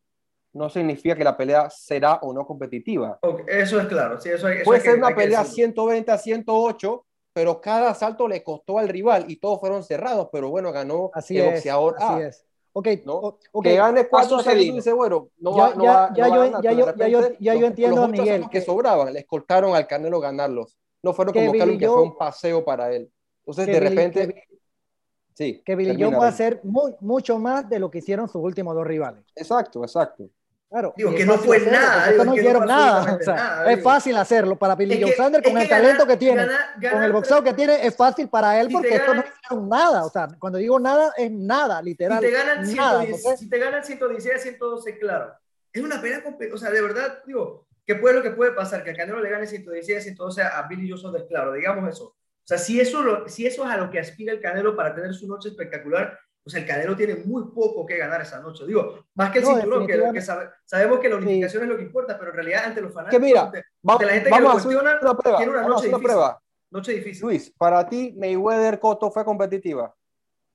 [0.52, 3.18] no significa que la pelea será o no competitiva.
[3.22, 4.20] Ok, Eso es claro.
[4.20, 5.54] Sí, eso hay, eso Puede hay que- ser una hay que pelea decirlo.
[5.56, 7.04] 120 a 108,
[7.36, 11.36] pero cada asalto le costó al rival y todos fueron cerrados, pero bueno, ganó Así
[11.36, 11.52] el es.
[11.56, 12.26] boxeador así A.
[12.28, 12.46] es.
[12.72, 13.12] Ok, ¿no?
[13.14, 13.62] o- ok.
[13.62, 16.40] Que gane cuatro dice, bueno, no Ya- va, no ya- va- ya no va yo-
[16.40, 18.60] a ganar, ya yo- ya yo- ya yo los- entiendo los a Miguel que que-
[18.62, 20.78] sobraban, le escoltaron al Canelo ganarlos.
[21.02, 23.12] No fueron como Billy que fue un paseo para él.
[23.44, 24.44] Entonces, de Billy- repente, que-
[25.34, 25.62] sí.
[25.62, 28.74] que Billy Joe va a hacer mu- mucho más de lo que hicieron sus últimos
[28.74, 29.26] dos rivales.
[29.34, 30.24] Exacto, exacto.
[30.76, 33.14] Claro, Digo, que no fue hacerlo, nada, digo, no que no hicieron fue nada.
[33.18, 36.06] O sea, nada, es fácil hacerlo para Billy Joe que- Sander con el que talento
[36.06, 36.46] que tiene,
[36.92, 39.68] con el boxeo que tiene, es fácil para él Si porque te estos no hicieron
[39.70, 40.04] nada.
[40.04, 42.20] O sea, cuando digo nada, es nada, literal.
[42.20, 43.00] Si te ganan nada.
[43.00, 45.32] 110, entonces, si te ganan 116 a 112, claro.
[45.72, 48.84] Es una compe- o sea, de verdad, digo, ¿qué puede lo que puede pasar?
[48.84, 52.04] Que a Canelo le gane 116 a 112 a Billy Joe Saunders, claro, digamos eso.
[52.08, 52.14] O
[52.48, 55.14] sea, si eso, lo- si eso es a lo que aspira el Canelo para tener
[55.14, 58.64] su noche espectacular, pues el Canelo tiene muy poco que ganar esa noche.
[58.64, 61.76] Digo, más que el No, cinturón, que, que sabe- sabemos que la unificación es lo
[61.76, 64.30] que importa, pero en realidad ante los fanáticos, mira, ante, Va- ante la gente que
[64.30, 65.36] vamos lo a hacer cuestiona, una prueba.
[65.38, 66.14] tiene una Vamos a noche hacer una difícil.
[66.14, 66.42] prueba.
[66.70, 67.22] noche difícil.
[67.24, 69.92] Luis, para ti, Mayweather Cotto fue competitiva.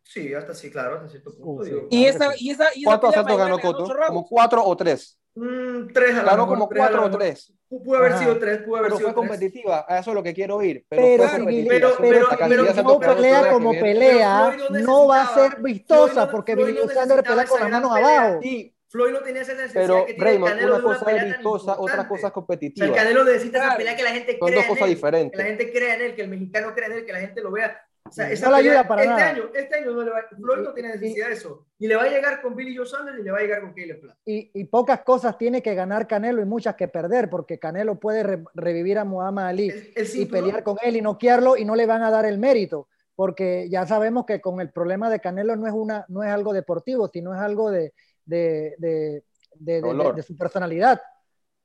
[0.01, 1.61] Sí, hasta sí, claro, hasta cierto punto.
[1.61, 1.71] Uh, sí.
[1.71, 1.87] digo.
[1.89, 2.45] Y Claro esa, que sí.
[2.45, 3.95] y esa, y esa ¿Cuántos asaltos ganó Cotto?
[4.07, 5.19] Como cuatro o tres.
[5.35, 7.53] Mm, tres a Ganó como cuatro o tres.
[7.69, 8.19] Pudo haber Ajá.
[8.23, 9.29] sido tres, pudo haber Pero sido fue tres.
[9.29, 9.85] competitiva.
[9.87, 10.83] A eso es lo que quiero ir.
[10.89, 11.69] Pero, Pero, fue competitiva.
[11.69, 16.53] Pero- pero pero- ganó pelea como pelea, no no va a ser vistosa no- porque
[16.55, 18.39] Floyd no Sander pelea con esa las manos abajo.
[18.41, 20.99] Sí, Floyd no tenía esa necesidad pero que tiene el Raymond, Canelo una de una
[20.99, 22.93] cosa es vistosa, otra cosa es O sea, el competitiva.
[22.93, 23.77] Canelo necesita esa Claro.
[23.77, 25.31] pelea que la gente Son crea dos en cosas él, diferentes.
[25.31, 27.41] Que la gente crea en él, que el mexicano crea en él, que la gente
[27.41, 27.81] lo vea.
[28.03, 29.29] O sea, esa no le pelea, ayuda para este nada.
[29.29, 31.65] Año, este año no le va, Floyd no tiene Y- necesidad de eso.
[31.79, 33.73] Ni le va a llegar con Billy Joe Saunders, ni le va a llegar con
[33.73, 34.19] Caleb Plant.
[34.25, 38.23] Y, y pocas cosas tiene que ganar Canelo y muchas que perder, porque Canelo puede
[38.23, 41.75] re- revivir a Muhammad Ali El, el y pelear con él y noquearlo y no
[41.75, 45.55] le van a dar el mérito, porque ya sabemos que con el problema de Canelo
[45.55, 47.93] no es, una, no es algo deportivo, sino es algo de,
[48.25, 49.23] de, de,
[49.55, 50.15] de- de- Dolor.
[50.15, 50.99] de su personalidad.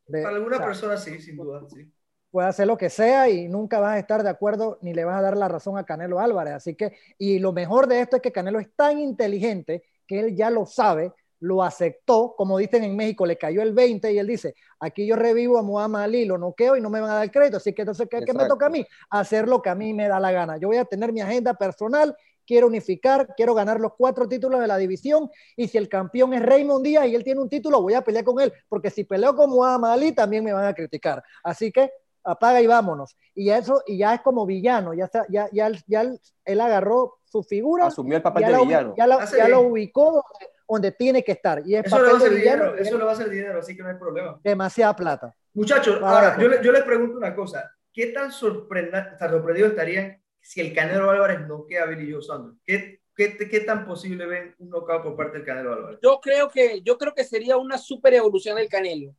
[0.07, 1.91] De- Para alguna o sea, persona sí, sin duda, sí.
[2.31, 5.19] Puede hacer lo que sea y nunca vas a estar de acuerdo ni le vas
[5.19, 6.55] a dar la razón a Canelo Álvarez.
[6.55, 10.37] Así que, y lo mejor de esto es que Canelo es tan inteligente que él
[10.37, 14.27] ya lo sabe, lo aceptó, como dicen en México, le cayó el 20 y él
[14.27, 17.31] dice, aquí yo revivo a Muhammad Ali, lo noqueo y no me van a dar
[17.31, 17.59] crédito.
[17.59, 18.85] Así que entonces, ¿qué, qué me toca a mí?
[19.11, 20.57] Hacer lo que a mí me da la gana.
[20.59, 24.67] Yo voy a tener mi agenda personal, quiero unificar, quiero ganar los cuatro títulos de
[24.67, 27.95] la división y si el campeón es Raymond Díaz y él tiene un título, voy
[27.95, 31.23] a pelear con él, porque si peleo con Muhammad Ali también me van a criticar.
[31.43, 31.91] Así que
[32.27, 33.17] apaga y vámonos.
[33.35, 37.19] Y eso, y ya es como villano, ya, está, ya, ya, ya él, él agarró
[37.25, 38.95] su figura, Asumió el papel ya, de la, villano.
[38.99, 41.63] ya, la- Hace ya lo ubicó donde, donde tiene que estar.
[41.65, 43.15] Y es Eso le va a papel hacer villano, dinero, eso es le va a
[43.15, 44.41] hacer dinero, así que no hay problema.
[44.43, 45.35] demasiada plata.
[45.55, 46.43] Muchachos, ahora, pues.
[46.45, 47.71] yo, le- yo les pregunto una cosa.
[47.93, 52.59] ¿Qué tan, sorprenda, tan sorprendidos estarían si el Canelo Álvarez a Billy Joe Saunders?
[52.65, 55.99] ¿Qué, qué, qué tan posible ven un knockout por parte del Canelo Álvarez?
[56.03, 59.15] Yo creo que, yo creo que sería una super evolución del Canelo.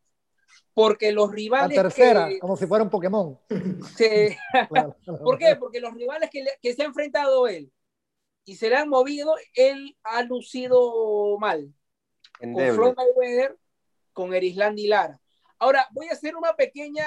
[0.74, 3.39] Porque los La rivales tercera, que como si fuera un Pokémon.
[3.96, 4.38] se-
[4.70, 4.96] Claro.
[5.24, 5.56] ¿Por qué?
[5.56, 7.72] Porque los rivales que, le- que se ha enfrentado él
[8.46, 11.74] y se le han movido, él ha lucido mal.
[12.39, 12.74] Con Endeble.
[12.74, 13.58] Floyd Mayweather,
[14.13, 15.20] con Erislandi Lara.
[15.60, 17.06] Ahora, voy a hacer una pequeña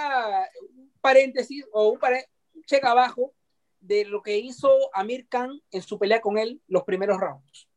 [0.68, 3.32] un paréntesis o un, pare- un check abajo
[3.78, 7.68] de lo que hizo Amir Khan en su pelea con él los primeros rounds.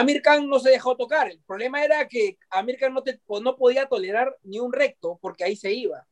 [0.00, 1.30] Amir Khan no se dejó tocar.
[1.30, 5.44] El problema era que Amir Khan no, te- no podía tolerar ni un recto porque
[5.44, 6.06] ahí se iba.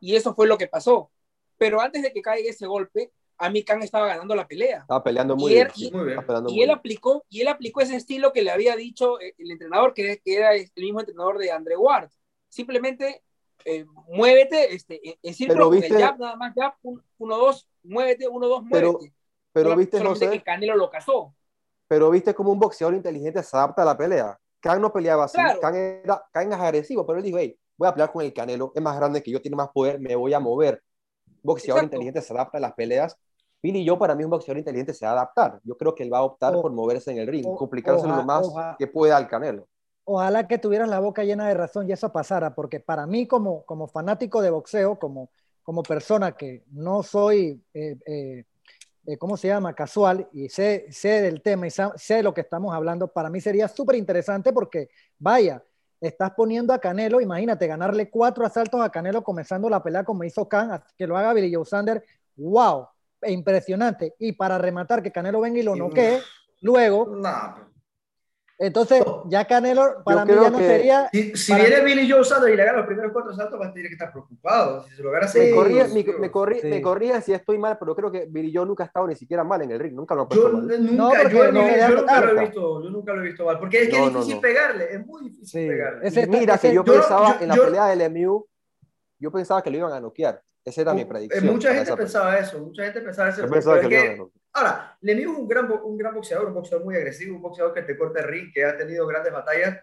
[0.00, 1.10] Y eso fue lo que pasó.
[1.56, 4.78] Pero antes de que caiga ese golpe, Amir Khan estaba ganando la pelea.
[4.80, 5.66] Estaba peleando muy Y bien.
[5.66, 6.10] él- Muy Y muy
[6.62, 6.70] él bien.
[6.70, 10.34] aplicó, y él aplicó ese estilo que le había dicho eh, el entrenador, que, que
[10.36, 12.10] era el mismo entrenador de Andre Ward.
[12.48, 13.22] Simplemente
[13.64, 16.74] eh, muévete este, en, círculo Pero viste- el jab, nada más jab,
[17.18, 19.14] 1-2, muévete, 1-2, Pero- muévete.
[19.52, 21.34] Pero Solo- viste, José, que Canelo lo cazó.
[21.88, 24.38] Pero viste como un boxeador inteligente se adapta a la pelea.
[24.60, 25.38] Khan no peleaba así.
[25.38, 25.60] Claro.
[25.60, 28.72] Khan, era, Khan es agresivo, pero él dijo, hey, voy a pelear con el Canelo,
[28.74, 30.82] es más grande que yo, tiene más poder, me voy a mover.
[31.42, 31.96] Boxeador Exacto.
[31.96, 33.16] inteligente se adapta a las peleas.
[33.62, 35.60] Billy yo para mí un boxeador inteligente se va a adaptar.
[35.64, 38.16] Yo creo que él va a optar O- por moverse en el ring, o- oja-
[38.16, 39.66] lo más oja- que pueda al Canelo.
[40.04, 43.64] Ojalá que tuvieras la boca llena de razón y eso pasara, porque para mí como,
[43.64, 45.30] como fanático de boxeo, como,
[45.62, 48.44] como persona que no soy, eh, eh,
[49.08, 49.72] eh, ¿cómo se llama?
[49.72, 53.40] Casual y sé, sé del tema y sé de lo que estamos hablando, para mí
[53.40, 55.64] sería súper interesante porque, vaya,
[55.98, 60.46] estás poniendo a Canelo, imagínate, ganarle cuatro asaltos a Canelo comenzando la pelea como hizo
[60.46, 62.04] Khan, que lo haga Billy Joe Sander,
[62.36, 62.86] wow,
[63.26, 64.14] impresionante.
[64.18, 66.20] Y para rematar que Canelo venga y lo noquee,
[66.60, 67.16] luego
[68.60, 71.08] Entonces, ya Canelo para mí ya no sería.
[71.12, 73.72] Si, si viene Billy Joe Sanders y le gana los primeros cuatro saltos, va a
[73.72, 74.82] tener que estar preocupado.
[74.82, 76.66] Si se lo gana, sí, me, corría, me, me, corrí, sí.
[76.66, 79.44] me, corría, si estoy mal, pero creo que Billy Joe nunca ha estado ni siquiera
[79.44, 79.94] mal en el ring.
[79.94, 80.66] Nunca lo ha puesto yo, mal.
[80.66, 83.58] Nunca, no, yo, no, yo, nunca lo he visto, yo nunca lo he visto mal.
[83.60, 84.92] Porque es que es difícil pegarle.
[84.92, 85.68] Es muy difícil sí.
[85.68, 86.08] pegarle.
[86.08, 88.44] Ese, mira, ese, que yo, pensaba en la pelea del MU,
[89.20, 90.42] yo pensaba que lo iban a noquear.
[90.64, 91.46] Esa era mi predicción.
[91.46, 92.58] Mucha gente pensaba eso.
[92.58, 93.48] Mucha gente pensaba eso.
[93.48, 97.36] Pensaba que que, ahora, Lemieux es un gran, un gran boxeador, un boxeador muy agresivo,
[97.36, 99.78] un boxeador que te corta el ring, que ha tenido grandes batallas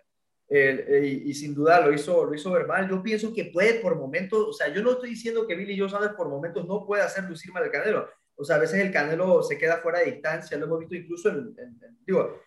[0.47, 2.89] eh, y, y, sin duda lo hizo, lo hizo ver mal.
[2.89, 5.89] Yo pienso que puede por momentos, o sea, yo no estoy diciendo que Billy Joe
[5.89, 8.07] Sanders por momentos no puede hacer lucir mal el Canelo.
[8.35, 11.29] O sea, a veces el Canelo se queda fuera de distancia, lo hemos visto incluso
[11.29, 12.41] en, en, en digo,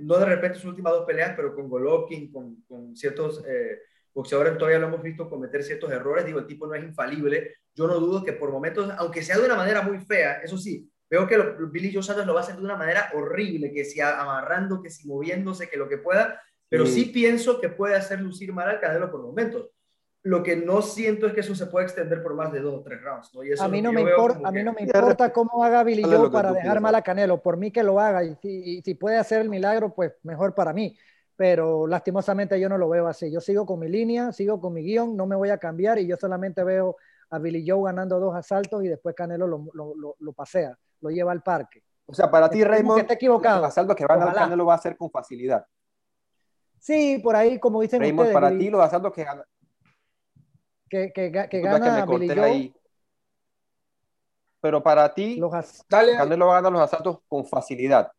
[0.00, 3.80] no de repente sus últimas dos peleas, pero con Golovkin, con, con ciertos eh,
[4.14, 6.24] boxeadores todavía lo hemos visto cometer ciertos errores.
[6.24, 7.56] Digo, el tipo no es infalible.
[7.74, 10.90] Yo no dudo que por momentos, aunque sea de una manera muy fea, eso sí,
[11.10, 13.84] veo que lo, Billy Joe Sanders lo va a hacer de una manera horrible, que
[13.84, 17.04] si amarrando, que si moviéndose, que lo que pueda, pero sí.
[17.04, 19.70] sí pienso que puede hacer lucir mal al Canelo por momentos.
[20.24, 22.82] Lo que no siento es que eso se puede extender por más de dos o
[22.82, 23.32] tres rounds.
[23.34, 23.42] ¿no?
[23.42, 26.02] Y eso a, mí no me importa, a mí no me importa cómo haga Billy
[26.02, 27.40] Joe para dejar mal a Canelo.
[27.40, 28.24] Por mí que lo haga.
[28.24, 30.98] Y si, y si puede hacer el milagro, pues mejor para mí.
[31.36, 33.30] Pero lastimosamente yo no lo veo así.
[33.30, 36.06] Yo sigo con mi línea, sigo con mi guion, no me voy a cambiar y
[36.06, 36.96] yo solamente veo
[37.30, 41.10] a Billy Joe ganando dos asaltos y después Canelo lo, lo, lo, lo pasea, lo
[41.10, 41.82] lleva al parque.
[42.06, 43.60] O sea, para ti, Raymond, está equivocado.
[43.60, 45.66] los asaltos que van al Canelo va a ser con facilidad.
[46.78, 48.34] Sí, por ahí, como dicen Raymond, ustedes.
[48.34, 49.44] para ti los asaltos que gana...
[50.88, 52.44] Que, que, que gana que Billy Joe.
[52.44, 52.74] Ahí.
[54.60, 55.84] Pero para ti, los as...
[55.88, 58.10] Canelo va a ganar los asaltos con facilidad.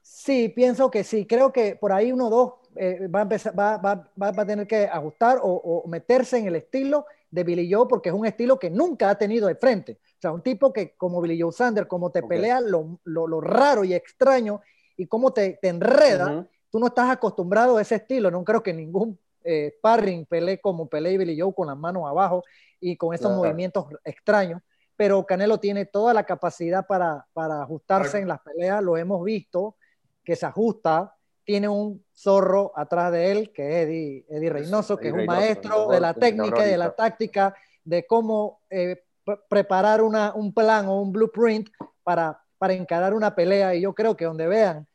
[0.00, 1.26] Sí, pienso que sí.
[1.26, 4.46] Creo que por ahí uno o dos eh, va, a empezar, va, va, va, a
[4.46, 8.26] tener que ajustar o, o, meterse en el estilo de Billy Joe porque es un
[8.26, 9.98] estilo que nunca ha tenido de frente.
[10.24, 12.28] Sea, un tipo que como Billy Joe Sanders, como te okay.
[12.28, 14.62] pelea lo, lo, lo, raro y extraño
[14.96, 16.48] y cómo te, te enreda, uh -huh.
[16.70, 18.30] tú no estás acostumbrado a ese estilo.
[18.30, 22.42] No creo que ningún eh, sparring pelee como pelea Billy Joe con las manos abajo
[22.80, 23.42] y con esos claro.
[23.42, 24.62] movimientos extraños.
[24.96, 28.22] Pero Canelo tiene toda la capacidad para, para ajustarse claro.
[28.22, 29.76] en las peleas, lo hemos visto,
[30.24, 35.08] que se ajusta, tiene un zorro atrás de él, que es Eddie, Eddie Reynoso, que
[35.08, 39.02] Eddie es un Reynoso, maestro de la técnica y de la táctica, de cómo eh,
[39.48, 41.68] preparar una, un plan o un blueprint
[42.02, 43.74] para, para encarar una pelea.
[43.74, 44.86] Y yo creo que donde vean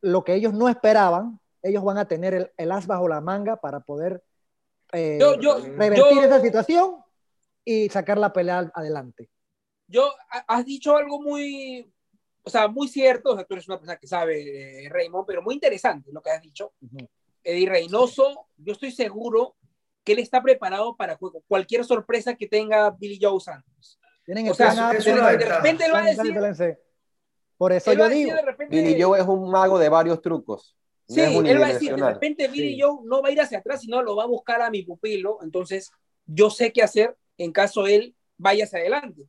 [0.00, 3.56] lo que ellos no esperaban, ellos van a tener el, el as bajo la manga
[3.56, 4.22] para poder
[4.92, 6.96] eh, yo, yo, revertir yo, esa situación
[7.64, 9.30] y sacar la pelea adelante.
[9.86, 10.12] Yo,
[10.46, 11.90] has dicho algo muy,
[12.42, 15.42] o sea, muy cierto, o sea, tú eres una persona que sabe, eh, Raymond, pero
[15.42, 16.72] muy interesante lo que has dicho.
[16.80, 17.08] Uh -huh.
[17.42, 19.56] Eddie Reynoso, yo estoy seguro
[20.04, 23.98] que él está preparado para cualquier sorpresa que tenga Billy Joe Santos.
[24.24, 26.78] Tienen o sea, es de, de repente él va a decir...
[27.56, 30.76] Por eso yo digo, repente, Billy Joe es un mago de varios trucos.
[31.06, 32.80] Sí, él va a decir, de repente Billy sí.
[32.80, 35.38] Joe no va a ir hacia atrás, sino lo va a buscar a mi pupilo,
[35.42, 35.92] entonces
[36.26, 39.28] yo sé qué hacer en caso él vaya hacia adelante.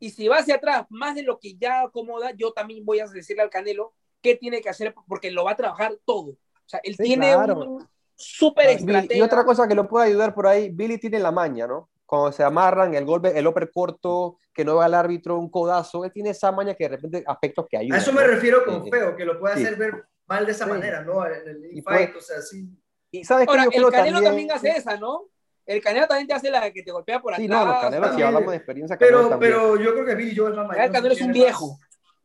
[0.00, 3.06] Y si va hacia atrás más de lo que ya acomoda, yo también voy a
[3.06, 6.30] decirle al Canelo qué tiene que hacer porque lo va a trabajar todo.
[6.30, 7.58] O sea, él sí, tiene claro.
[7.58, 9.14] un súper estratega.
[9.14, 11.88] Y otra cosa que lo puede ayudar por ahí, Billy tiene la maña, ¿no?
[12.04, 16.04] Cuando se amarran, el golpe, el upper corto, que no va al árbitro, un codazo,
[16.04, 17.98] él tiene esa maña que de repente aspectos que ayudan.
[17.98, 18.26] A eso me ¿no?
[18.26, 19.64] refiero con sí, feo, que lo puede sí.
[19.64, 20.70] hacer ver mal de esa sí.
[20.70, 21.24] manera, ¿no?
[21.26, 22.68] En el fight, o sea, sí.
[23.10, 24.48] Y sabes Ahora, que yo el Canelo también...
[24.48, 25.26] también hace esa, ¿no?
[25.64, 27.46] El Canelo también te hace la que te golpea por atrás.
[27.46, 30.50] Sí, no, los Canelos, si hablamos de experiencia, pero, pero yo creo que Billy Joe
[30.50, 30.84] es más mayor.
[30.84, 31.68] El Canelo es un viejo.
[31.68, 31.80] Más.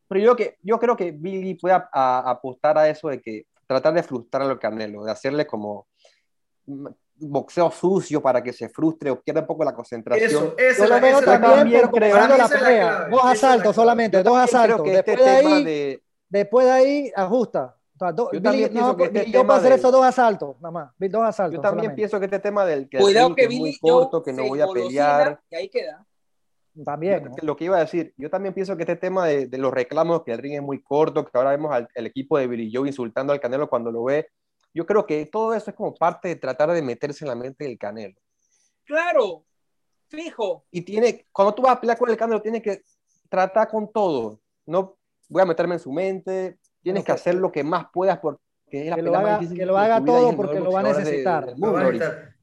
[0.07, 3.45] Pero yo, que, yo creo que Billy puede a, a, apostar a eso de que
[3.65, 5.87] tratar de frustrar al Canelo, de hacerle como
[7.15, 10.29] boxeo sucio para que se frustre o pierda un poco la concentración.
[10.29, 13.07] Eso, eso, yo lo veo también preparando la pelea.
[13.09, 14.87] Dos asaltos solamente, dos asaltos.
[14.87, 16.03] Este después, este de ahí, de...
[16.29, 17.77] después de ahí, ajusta.
[18.15, 19.79] Do, yo Billy, no, que este yo puedo hacer del...
[19.79, 20.91] esos dos asaltos, nada más.
[20.97, 21.55] Dos asaltos.
[21.55, 21.95] Yo también solamente.
[21.95, 24.67] pienso que este tema del que, Cuidado que, es muy corto, que no voy a
[24.67, 25.39] pelear.
[25.49, 26.05] Y ahí queda.
[26.83, 27.25] También.
[27.25, 27.35] ¿no?
[27.41, 30.23] Lo que iba a decir, yo también pienso que este tema de, de, los reclamos,
[30.23, 32.87] que el ring es muy corto, que ahora vemos al el equipo de Billy Joe
[32.87, 34.27] insultando al Canelo cuando lo ve,
[34.73, 37.63] yo creo que todo eso es como parte de tratar de meterse en la mente
[37.63, 38.19] del Canelo.
[38.85, 39.45] Claro,
[40.07, 40.65] fijo.
[40.71, 42.81] Y tiene, cuando tú vas a pelear con el Canelo, tienes que
[43.29, 44.39] tratar con todo.
[44.65, 44.97] No
[45.29, 48.39] voy a meterme en su mente, tienes que hacer lo que más puedas porque
[48.71, 51.45] es la que lo haga, que lo haga todo porque lo va a necesitar.
[51.45, 52.35] De, lo va a necesitar.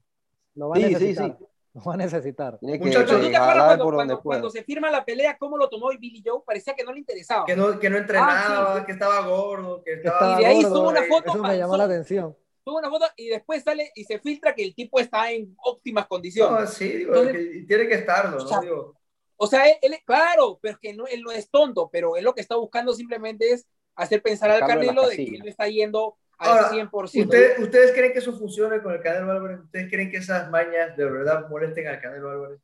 [0.55, 1.25] Lo va a necesitar.
[1.27, 1.50] Sí, sí, sí.
[1.73, 2.57] Lo va a necesitar.
[2.61, 6.21] Muchachos, ¿tú te acuerdas cuando, cuando, cuando, se firma la pelea, cómo lo tomó Billy
[6.25, 6.41] Joe?
[6.45, 7.45] Parecía que no le interesaba.
[7.45, 8.85] Que no, que no entrenaba, ah, sí.
[8.85, 10.33] que estaba gordo, que estaba...
[10.33, 11.31] y de ahí subo una foto.
[11.31, 12.35] Eso me llamó la atención.
[12.65, 16.07] Subo una foto y después sale y se filtra que el tipo está en óptimas
[16.07, 16.59] condiciones.
[16.59, 18.43] No, sí, digo, Entonces, que tiene que estarlo, ¿no?
[18.43, 18.95] O sea, digo.
[19.37, 22.25] o sea él, él, claro, pero es que no, él no es tonto, pero él
[22.25, 23.65] lo que está buscando simplemente es
[23.95, 27.23] hacer pensar al Sacarlo de las Canelo de que él está yendo al Ahora, 100%.
[27.25, 29.59] ¿Ustedes, ¿Ustedes creen que eso funcione con el Canelo Álvarez?
[29.59, 32.59] ¿Ustedes creen que esas mañas de verdad molesten al Canelo Álvarez?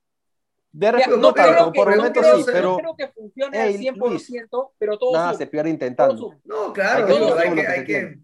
[0.71, 2.77] De Ya, repente, no no creo tanto, que- por no momentos creo- sí, no pero
[2.77, 6.33] creo que funcione al 100%, pero todo nada suma, se pierde intentando.
[6.43, 8.19] No, claro, Hay que hay que, hay que-.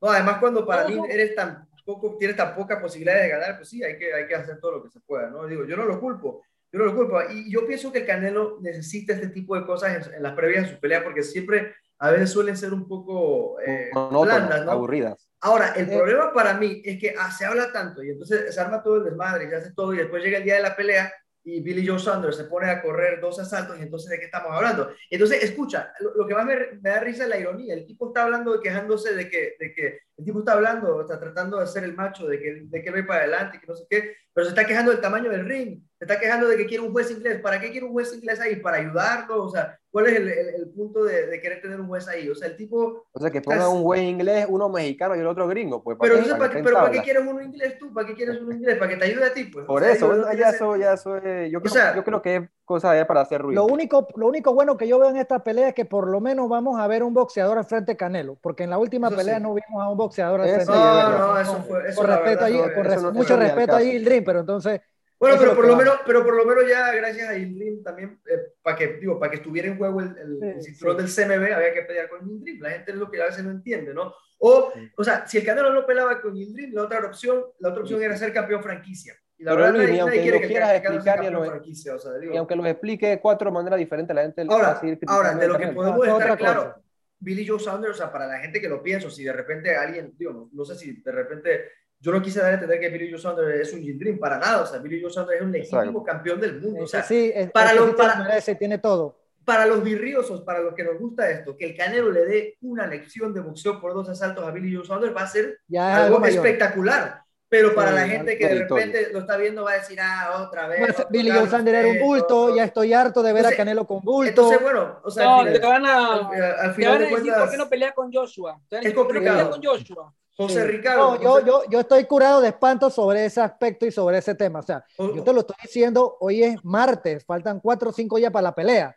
[0.00, 1.04] No, además cuando para No, mí no.
[1.06, 4.34] eres tan poco, tienes tan pocas posibilidades de ganar, pues sí, hay que, hay que
[4.34, 5.46] hacer todo lo que se pueda, ¿no?
[5.46, 7.18] Digo, yo no lo culpo, yo no lo culpo.
[7.32, 10.66] Y yo pienso que el Canelo necesita este tipo de cosas en, en las previas
[10.68, 14.72] de su pelea, porque siempre, a veces suelen ser un poco eh, blandas, ¿no?
[14.72, 15.28] aburridas.
[15.42, 15.96] Ahora, el Eh.
[15.96, 19.04] problema para mí es que ah, se habla tanto y entonces se arma todo el
[19.04, 21.86] desmadre y se hace todo y después llega el día de la pelea y Billy
[21.86, 24.92] Joe Saunders se pone a correr dos asaltos y entonces ¿de qué estamos hablando?
[25.08, 27.72] Entonces, escucha, lo, lo que más me, me, da risa es la ironía.
[27.74, 31.58] El tipo está hablando, quejándose de que, de que el tipo está hablando, está tratando
[31.58, 34.16] de ser el macho, de que, de que ve para adelante, que no sé qué,
[34.34, 36.92] pero se está quejando del tamaño del ring, se está quejando de que quiere un
[36.92, 37.40] juez inglés.
[37.40, 38.56] ¿Para qué quiere un juez inglés ahí?
[38.56, 39.44] ¿Para ayudarlo?
[39.44, 42.28] O sea, ¿cuál es el, el, el punto de, de, querer tener un juez ahí?
[42.28, 43.06] O sea, el tipo...
[43.10, 45.82] O sea, que ponga un juez inglés, uno mexicano y el otro gringo.
[45.82, 47.94] Pues, pero, que, entonces, ¿para, qué, pero ¿para qué quieres uno inglés tú?
[47.94, 48.76] ¿Para qué quieres uno inglés?
[48.76, 49.44] ¿Para que te ayude a ti?
[49.44, 49.64] Pues?
[49.64, 52.04] Por o sea, eso, no ya, eso, ya eso es, yo, creo, o sea, yo
[52.04, 53.66] creo que es cosa de para hacer ruido.
[53.66, 56.20] Lo único, lo único bueno que yo veo en esta pelea es que por lo
[56.20, 59.16] menos vamos a ver un boxeador al frente de Canelo, porque en la última Eso
[59.16, 59.42] pelea sí.
[59.42, 61.88] no vimos a un boxeador al frente de es No, no, eso fue...
[61.88, 64.40] Eso con respeto verdad, ahí, no, con res- no- mucho no- respeto ahí, Dream, pero
[64.40, 64.80] entonces
[65.18, 68.38] Bueno, pero por, lo menos, pero por lo menos ya gracias a Dream también, eh,
[68.62, 71.02] para que, digo, para que estuviera en juego el, el, el Sí, cinturón sí.
[71.02, 72.58] del CMB, había que pelear con Dream.
[72.60, 74.14] La gente es lo que a veces no entiende, ¿no?
[74.38, 74.80] O, Sí.
[74.96, 78.00] o sea, si el Canelo no pelaba con Dream, la otra opción, la otra opción
[78.00, 79.14] era ser campeón franquicia.
[79.40, 81.98] Y la Pero, verdad, nadie, ni aunque nadie lo quieras explicar, ni lo- franquicia, o
[81.98, 82.34] sea, digo.
[82.34, 85.34] Y aunque lo explique de cuatro maneras diferentes, la gente va a Ahora, seguir ahora,
[85.34, 86.80] de lo que podemos estar otra claro, cosa.
[87.20, 90.12] Billy Joe Saunders, o sea, para la gente que lo piensa, si de repente alguien,
[90.18, 93.10] digo, no, no sé si de repente, yo no quise dar a entender que Billy
[93.10, 95.80] Joe Saunders es un Dream para nada, o sea, Billy Joe Saunders es un legítimo
[95.80, 96.04] Exacto.
[96.04, 98.22] campeón del mundo, o sea, sí, es, para es que lo- sí se lo para-
[98.22, 99.20] merece, tiene todo.
[99.46, 102.86] para los virriosos, para los que nos gusta esto, que el Canelo le dé una
[102.86, 106.16] lección de boxeo por dos asaltos a Billy Joe Saunders va a ser Ya algo,
[106.16, 107.22] algo espectacular.
[107.50, 110.44] Pero para Sí, la gente que de repente lo está viendo va a decir, ah,
[110.46, 110.88] otra vez.
[110.90, 113.62] Otro Billy Joe Sander era un bulto, otro- ya estoy harto de ver Entonces- a
[113.62, 114.28] Canelo con bulto.
[114.28, 116.98] Entonces, bueno, o sea, No, al te van a, al- al te final van a
[116.98, 118.60] de decir cuentas, por qué no pelea con Joshua.
[118.68, 119.50] Te van a Es decir, ¿por qué no pelea complicado.
[119.50, 120.14] con Joshua?
[120.36, 120.64] José.
[120.64, 121.16] Ricardo.
[121.16, 124.60] No, yo, yo, yo estoy curado de espanto sobre ese aspecto y sobre ese tema.
[124.60, 128.30] O sea, yo te lo estoy diciendo, hoy es martes, faltan cuatro o cinco días
[128.32, 128.96] para la pelea.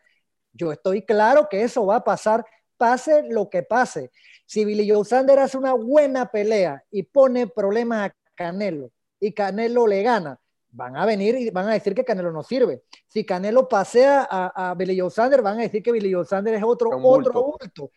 [0.53, 2.45] Yo estoy claro que eso va a pasar,
[2.77, 4.11] pase lo que pase.
[4.45, 9.87] Si Billy Joe Sander hace una buena pelea y pone problemas a Canelo y Canelo
[9.87, 10.39] le gana,
[10.71, 12.83] van a venir y van a decir que Canelo no sirve.
[13.07, 16.53] Si Canelo pasea a, a Billy Joe Sander, van a decir que Billy Joe Sander
[16.55, 17.29] es otro, bulto.
[17.29, 17.91] otro bulto.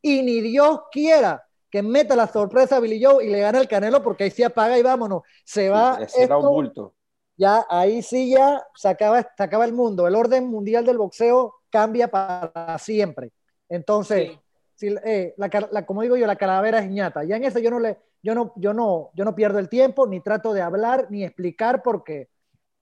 [0.00, 3.68] Y ni Dios quiera que meta la sorpresa a Billy Joe y le gane el
[3.68, 5.22] Canelo porque ahí se apaga y vámonos.
[5.44, 5.98] Se va.
[6.16, 6.94] Era un bulto.
[7.36, 10.06] ya ahí sí ya se acaba, se acaba el mundo.
[10.06, 13.32] El orden mundial del boxeo cambia para siempre.
[13.68, 14.38] Entonces, Sí.
[14.74, 17.24] Si, eh, la, como digo yo, la calavera es ñata.
[17.24, 20.06] Ya en eso yo no le, yo no, yo no, yo no pierdo el tiempo,
[20.06, 22.28] ni trato de hablar, ni explicar, porque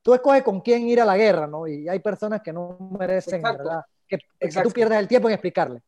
[0.03, 1.67] tú escoges con quién ir a la guerra, ¿no?
[1.67, 3.65] Y hay personas que no merecen, Exacto.
[3.65, 3.83] ¿verdad?
[4.09, 5.83] Que, que tú pierdas el tiempo en explicarle.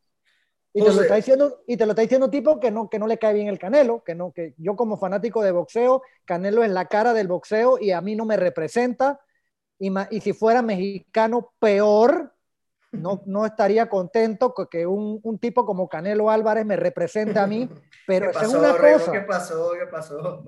[0.74, 3.06] Y te, lo está diciendo, y te lo está diciendo tipo que no, que no
[3.06, 6.70] le cae bien el Canelo, que, no, que yo como fanático de boxeo, Canelo es
[6.70, 9.20] la cara del boxeo y a mí no me representa.
[9.78, 12.32] Y, ma- y si fuera mexicano, peor,
[12.92, 17.46] no, no estaría contento con que un, un tipo como Canelo Álvarez me represente a
[17.46, 17.68] mí,
[18.06, 18.98] pero ¿Qué esa es una Remo?
[18.98, 19.70] cosa, ¿Qué pasó?
[19.78, 20.44] ¿Qué pasó?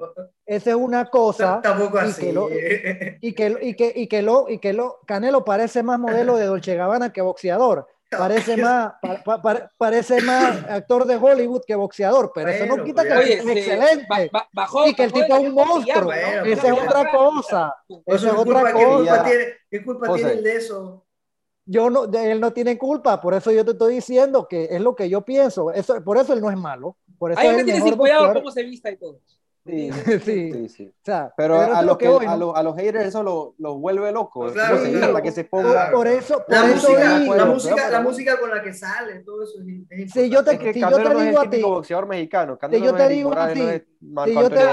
[0.46, 2.20] esa es una cosa, Tampoco y así.
[2.26, 5.98] que lo- y que, y que, y que lo, y que lo, Canelo parece más
[5.98, 7.86] modelo de Dolce Gabbana que boxeador.
[8.14, 12.76] Parece más, pa- pa- pa- parece más actor de Hollywood que boxeador, pero eso no
[12.76, 13.18] Bueno, quita pues que.
[13.18, 14.06] Oye, es se- excelente.
[14.08, 16.04] ba- ba- bajó, Y que el tipo es un monstruo.
[16.04, 17.74] Bueno, Esa es otra cosa.
[18.06, 19.24] Esa es otra culpa, ¿qué culpa cosa.
[19.24, 21.03] tiene, ¿qué culpa tiene él de eso?
[21.66, 24.80] Yo no, de- él no tiene culpa, por eso yo te estoy diciendo que es
[24.80, 25.70] lo que yo pienso.
[25.72, 26.96] Eso, por eso él no es malo.
[27.18, 29.18] Por eso Ahí es me el tienes mejor sin cuidado cómo se vista y todo.
[29.66, 29.90] Sí, Sí.
[30.52, 30.88] sí, sí.
[30.88, 33.78] O sea, Pero a lo que, voy, a, los, a los haters eso los los
[33.80, 34.52] vuelve locos.
[34.52, 35.90] Pues claro, que se Por, ponga...
[35.90, 38.50] por eso, por La eso música, la, digo, la Bueno, música, pero- la música con
[38.50, 39.66] la que sale, todo eso es,
[40.06, 41.62] es Si yo te- Es que si yo Canelo te no es digo a ti-
[41.62, 42.58] boxeador mexicano.
[42.60, 44.64] Yo te digo a ti- si yo te-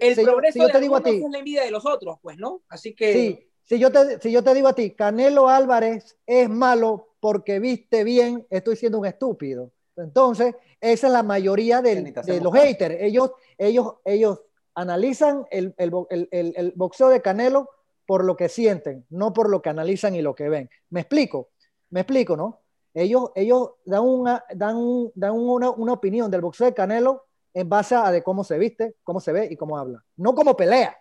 [0.00, 1.86] El progreso si yo de te digo a algunos ti, es la envidia de los
[1.86, 2.62] otros, pues, ¿no?
[2.68, 6.48] Así que Sí, si yo, te, si yo te digo a ti, Canelo Álvarez es
[6.48, 9.70] malo porque viste bien, estoy siendo un estúpido.
[9.96, 12.96] Entonces, esa es la mayoría del- de los haters.
[13.00, 14.40] Ellos, ellos, ellos
[14.74, 17.68] analizan el- el boxeo de Canelo
[18.06, 20.68] por lo que sienten, no por lo que analizan y lo que ven.
[20.88, 21.50] ¿Me explico?
[21.90, 22.60] ¿Me explico, no?
[22.94, 27.68] Ellos, ellos dan, una, dan, un- dan una, una opinión del boxeo de Canelo en
[27.68, 30.02] base a de cómo se viste, cómo se ve y cómo habla.
[30.16, 30.96] No como pelea.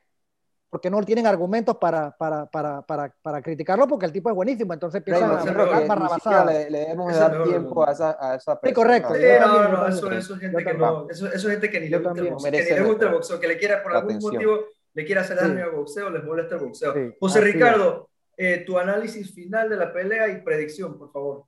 [0.70, 4.72] Porque no tienen argumentos para, para, para, para, para criticarlo, porque el tipo es buenísimo,
[4.74, 6.46] entonces empiezan a hablar barrabasadas.
[6.46, 9.10] le, le debemos dar mejor tiempo a esa, a esa Sí, correcto.
[9.10, 9.34] persona.
[9.36, 11.90] Sí, no, no, yo eso, es gente que no, eso, eso es gente que ni
[11.90, 14.10] le gusta el boxeo, que le gusta el nuestra- boxeo, que le quiera por algún
[14.12, 14.34] atención.
[14.34, 14.60] motivo,
[14.94, 15.62] le quiera hacer daño Sí.
[15.62, 16.94] al boxeo, les molesta el boxeo.
[16.94, 17.42] Sí, José.
[17.42, 21.44] Ricardo, eh, tu análisis final de la pelea y predicción, por favor.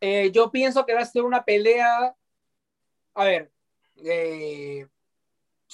[0.00, 2.14] Eh, yo pienso que va a ser una pelea.
[3.14, 3.50] A ver,
[4.04, 4.86] eh,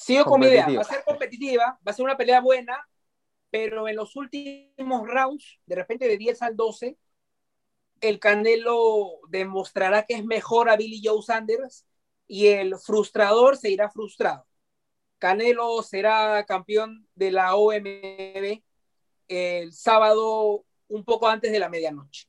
[0.05, 0.67] sigo con mi idea.
[0.69, 2.89] Va a ser competitiva, va a ser una pelea buena,
[3.51, 6.97] pero en los últimos rounds, de repente de 10 al 12,
[8.01, 11.87] el Canelo demostrará que es mejor a Billy Joe Sanders
[12.27, 14.47] y el frustrador se irá frustrado.
[15.19, 18.63] Canelo será campeón de la OMB
[19.29, 22.27] el sábado un poco antes de la medianoche.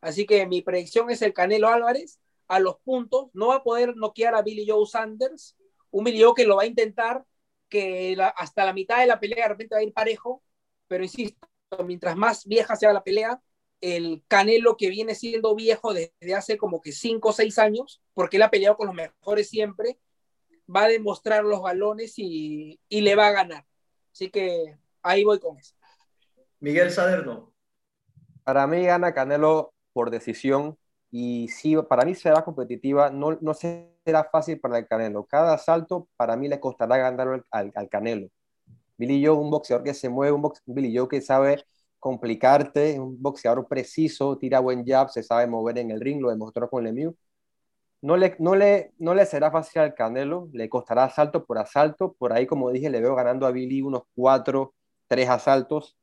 [0.00, 2.18] Así que mi predicción es el Canelo Álvarez
[2.48, 3.28] a los puntos.
[3.34, 5.54] No va a poder noquear a Billy Joe Sanders.
[5.90, 7.24] Un Billy que lo va a intentar,
[7.68, 10.42] que la- hasta la mitad de la pelea de repente va a ir parejo.
[10.88, 11.46] Pero insisto,
[11.84, 13.40] mientras más vieja sea la pelea,
[13.80, 18.36] el Canelo que viene siendo viejo desde hace como que 5 o 6 años, porque
[18.36, 19.98] él ha peleado con los mejores siempre,
[20.74, 23.66] va a demostrar los galones y, y le va a ganar.
[24.12, 25.74] Así que ahí voy con eso.
[26.60, 27.52] Miguel Saderno.
[28.44, 30.78] Para mí gana Canelo por decisión
[31.10, 33.54] y sí, para mí será competitiva, no, no
[34.10, 35.24] será fácil para el Canelo.
[35.26, 38.28] Cada asalto para mí le costará ganar al, Canelo.
[38.98, 41.64] Billy Joe, un boxeador que se mueve, un, box, un Billy Joe que sabe
[42.00, 46.68] complicarte, un boxeador preciso, tira buen jab, se sabe mover en el ring, lo demostró
[46.70, 47.14] con Lemieux.
[48.02, 52.14] No le, no, le, no le será fácil al Canelo, le costará asalto por asalto.
[52.14, 54.74] Por ahí, como dije, le veo ganando a Billy unos cuatro,
[55.08, 55.96] tres asaltos,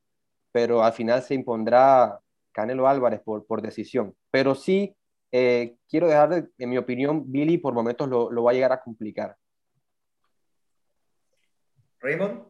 [0.52, 2.20] pero al final se impondrá
[2.52, 4.14] Canelo Álvarez por decisión.
[4.30, 4.96] Pero sí,
[5.32, 8.80] eh, quiero dejar, en mi opinión, Billy por momentos lo, lo va a llegar a
[8.80, 9.36] complicar.
[12.00, 12.44] Raymond.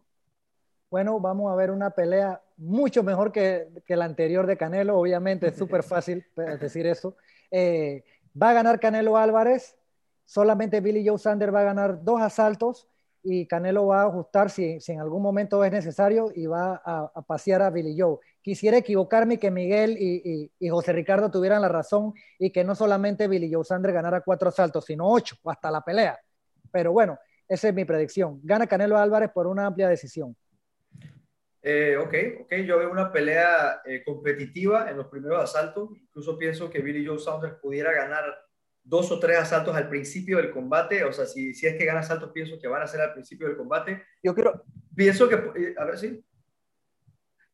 [0.91, 5.49] Bueno, vamos a ver una pelea mucho mejor que, que la anterior de Canelo, obviamente
[5.49, 6.25] es súper fácil
[6.61, 7.17] decir eso.
[7.51, 8.05] Eh,
[8.41, 9.77] va a ganar Canelo Álvarez,
[10.25, 12.89] solamente Billy Joe Sander va a ganar dos asaltos
[13.23, 17.63] y Canelo va a ajustar si, en algún momento es necesario y va a, pasear
[17.63, 18.19] a Billy Joe.
[18.43, 23.53] Quisiera equivocarme que Miguel y, José Ricardo tuvieran la razón y que no solamente Billy
[23.53, 26.19] Joe Sander ganara cuatro asaltos, sino ocho hasta la pelea.
[26.71, 28.41] Pero bueno, esa es mi predicción.
[28.43, 30.37] Gana Canelo Álvarez por una amplia decisión.
[31.63, 35.91] Eh, ok, ok, yo veo una pelea eh, competitiva en los primeros asaltos.
[36.01, 38.25] Incluso pienso que Billy Joe Saunders pudiera ganar
[38.89, 41.05] dos o tres asaltos al principio del combate.
[41.05, 43.47] O sea, si, si es que gana asaltos, pienso que van a ser al principio
[43.47, 44.05] del combate.
[44.23, 44.65] Yo creo.
[44.97, 45.35] Pienso que.
[45.35, 46.25] eh, A ver, sí.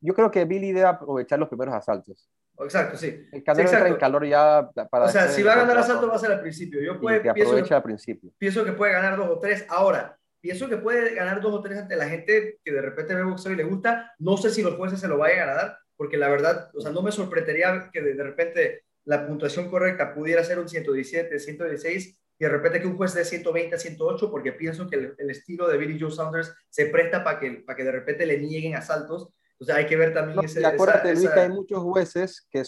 [0.01, 2.31] Yo creo que Billy debe aprovechar los primeros asaltos.
[2.61, 3.27] Exacto, sí.
[3.33, 5.07] El Canelo sí, entra en calor ya para.
[5.07, 6.81] O sea, si va a ganar asaltos, va a ser al principio.
[6.81, 8.31] Yo puede, que pienso, aprovecha al principio.
[8.39, 9.67] Pienso que puede ganar dos o tres.
[9.69, 13.25] Ahora, pienso que puede ganar dos o tres ante la gente que de repente ve
[13.25, 14.13] boxeo y le gusta.
[14.19, 16.93] No sé si los jueces se lo vayan a dar, porque la verdad, o sea,
[16.93, 22.21] no me sorprendería que de, de repente la puntuación correcta pudiera ser un 117, 116
[22.39, 25.31] y de repente que un juez de 120 a 108, porque pienso que el, el
[25.31, 28.75] estilo de Billy Joe Saunders se presta para que, para que de repente le nieguen
[28.75, 29.29] asaltos.
[29.59, 30.61] O sea, hay que ver también no, ese.
[30.61, 31.35] Y acuérdate, esa, Luis, esa...
[31.35, 32.63] que hay muchos jueces que,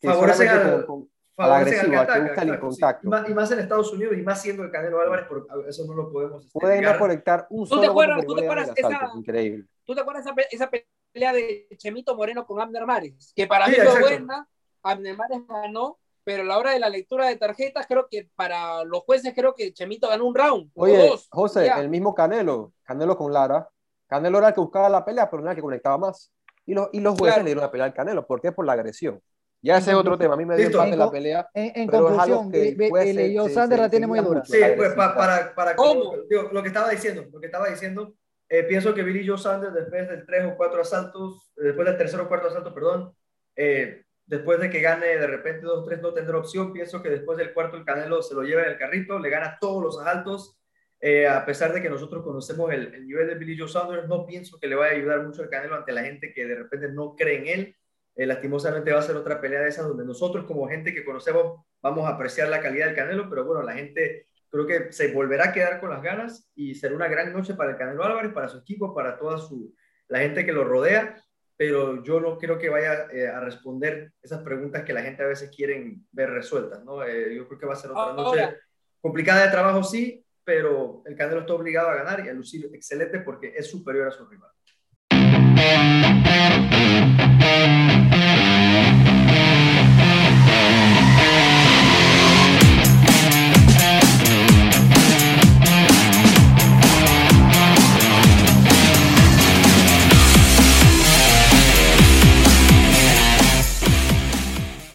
[0.00, 3.00] que favorecen al, con, con, al agresivo, al que buscan el contacto.
[3.02, 3.06] Sí.
[3.06, 5.86] Y, más, y, más, en Estados Unidos y más siendo el Canelo Álvarez, por eso
[5.86, 6.44] no lo podemos.
[6.44, 9.66] Este, Pueden no conectar un solo ¿Tú te acuerdas, ¿tú te acuerdas esa, increíble.
[9.84, 10.70] ¿Tú te acuerdas esa, esa,
[11.12, 13.32] pelea de Chemito Moreno con Abner Mares?
[13.36, 14.08] Que para sí, mí fue exacto.
[14.08, 14.48] buena,
[14.82, 18.84] Abner Mares ganó, pero a la hora de la lectura de tarjetas, creo que para
[18.84, 20.70] los jueces, creo que Chemito ganó un round.
[20.74, 21.80] Oye, dos, José, ya.
[21.80, 23.68] el mismo Canelo, Canelo con Lara,
[24.06, 26.32] Canelo era el que buscaba la pelea, pero no era el que conectaba más.
[26.66, 27.42] Y los, y los jueces claro.
[27.42, 28.26] le dieron la pelea al Canelo.
[28.26, 28.52] ¿Por qué?
[28.52, 29.20] Por la agresión.
[29.62, 30.34] Ya ese es otro tema.
[30.34, 31.48] A mí me dio empate la pelea.
[31.52, 34.44] En, en conclusión, Joe Sander la tiene muy dura.
[34.44, 36.14] Sí, pues para, para, para ¿Cómo?
[36.28, 38.14] Digo, lo que estaba diciendo, lo que estaba diciendo,
[38.48, 41.98] eh, pienso que Billy Joe Sander después del tres o cuatro asaltos, eh, después del
[41.98, 43.14] tercer o cuarto asalto, perdón,
[43.54, 47.10] eh, después de que gane de repente dos o tres no tendrá opción, pienso que
[47.10, 50.00] después del cuarto el Canelo se lo lleva en el carrito, le gana todos los
[50.00, 50.56] asaltos,
[51.00, 54.24] eh, a pesar de que nosotros conocemos el, el, nivel de Billy Joe Saunders, no
[54.26, 56.92] pienso que le vaya a ayudar mucho el Canelo ante la gente que de repente
[56.92, 57.76] no cree en él.
[58.14, 61.64] Eh, lastimosamente va a ser otra pelea de esas donde nosotros como gente que conocemos
[61.82, 65.46] vamos a apreciar la calidad del Canelo, pero bueno, la gente creo que se volverá
[65.46, 68.48] a quedar con las ganas y será una gran noche para el Canelo Álvarez, para
[68.48, 69.74] su equipo, para toda su,
[70.06, 71.20] la gente que lo rodea,
[71.60, 75.26] pero yo no creo que vaya eh, a responder esas preguntas que la gente a
[75.26, 77.04] veces quieren ver resueltas, ¿no?
[77.04, 78.56] Eh, yo creo que va a ser otra noche Ahora.
[78.98, 83.20] complicada de trabajo, sí, pero el Canelo está obligado a ganar y a lucir excelente
[83.20, 84.50] porque es superior a su rival.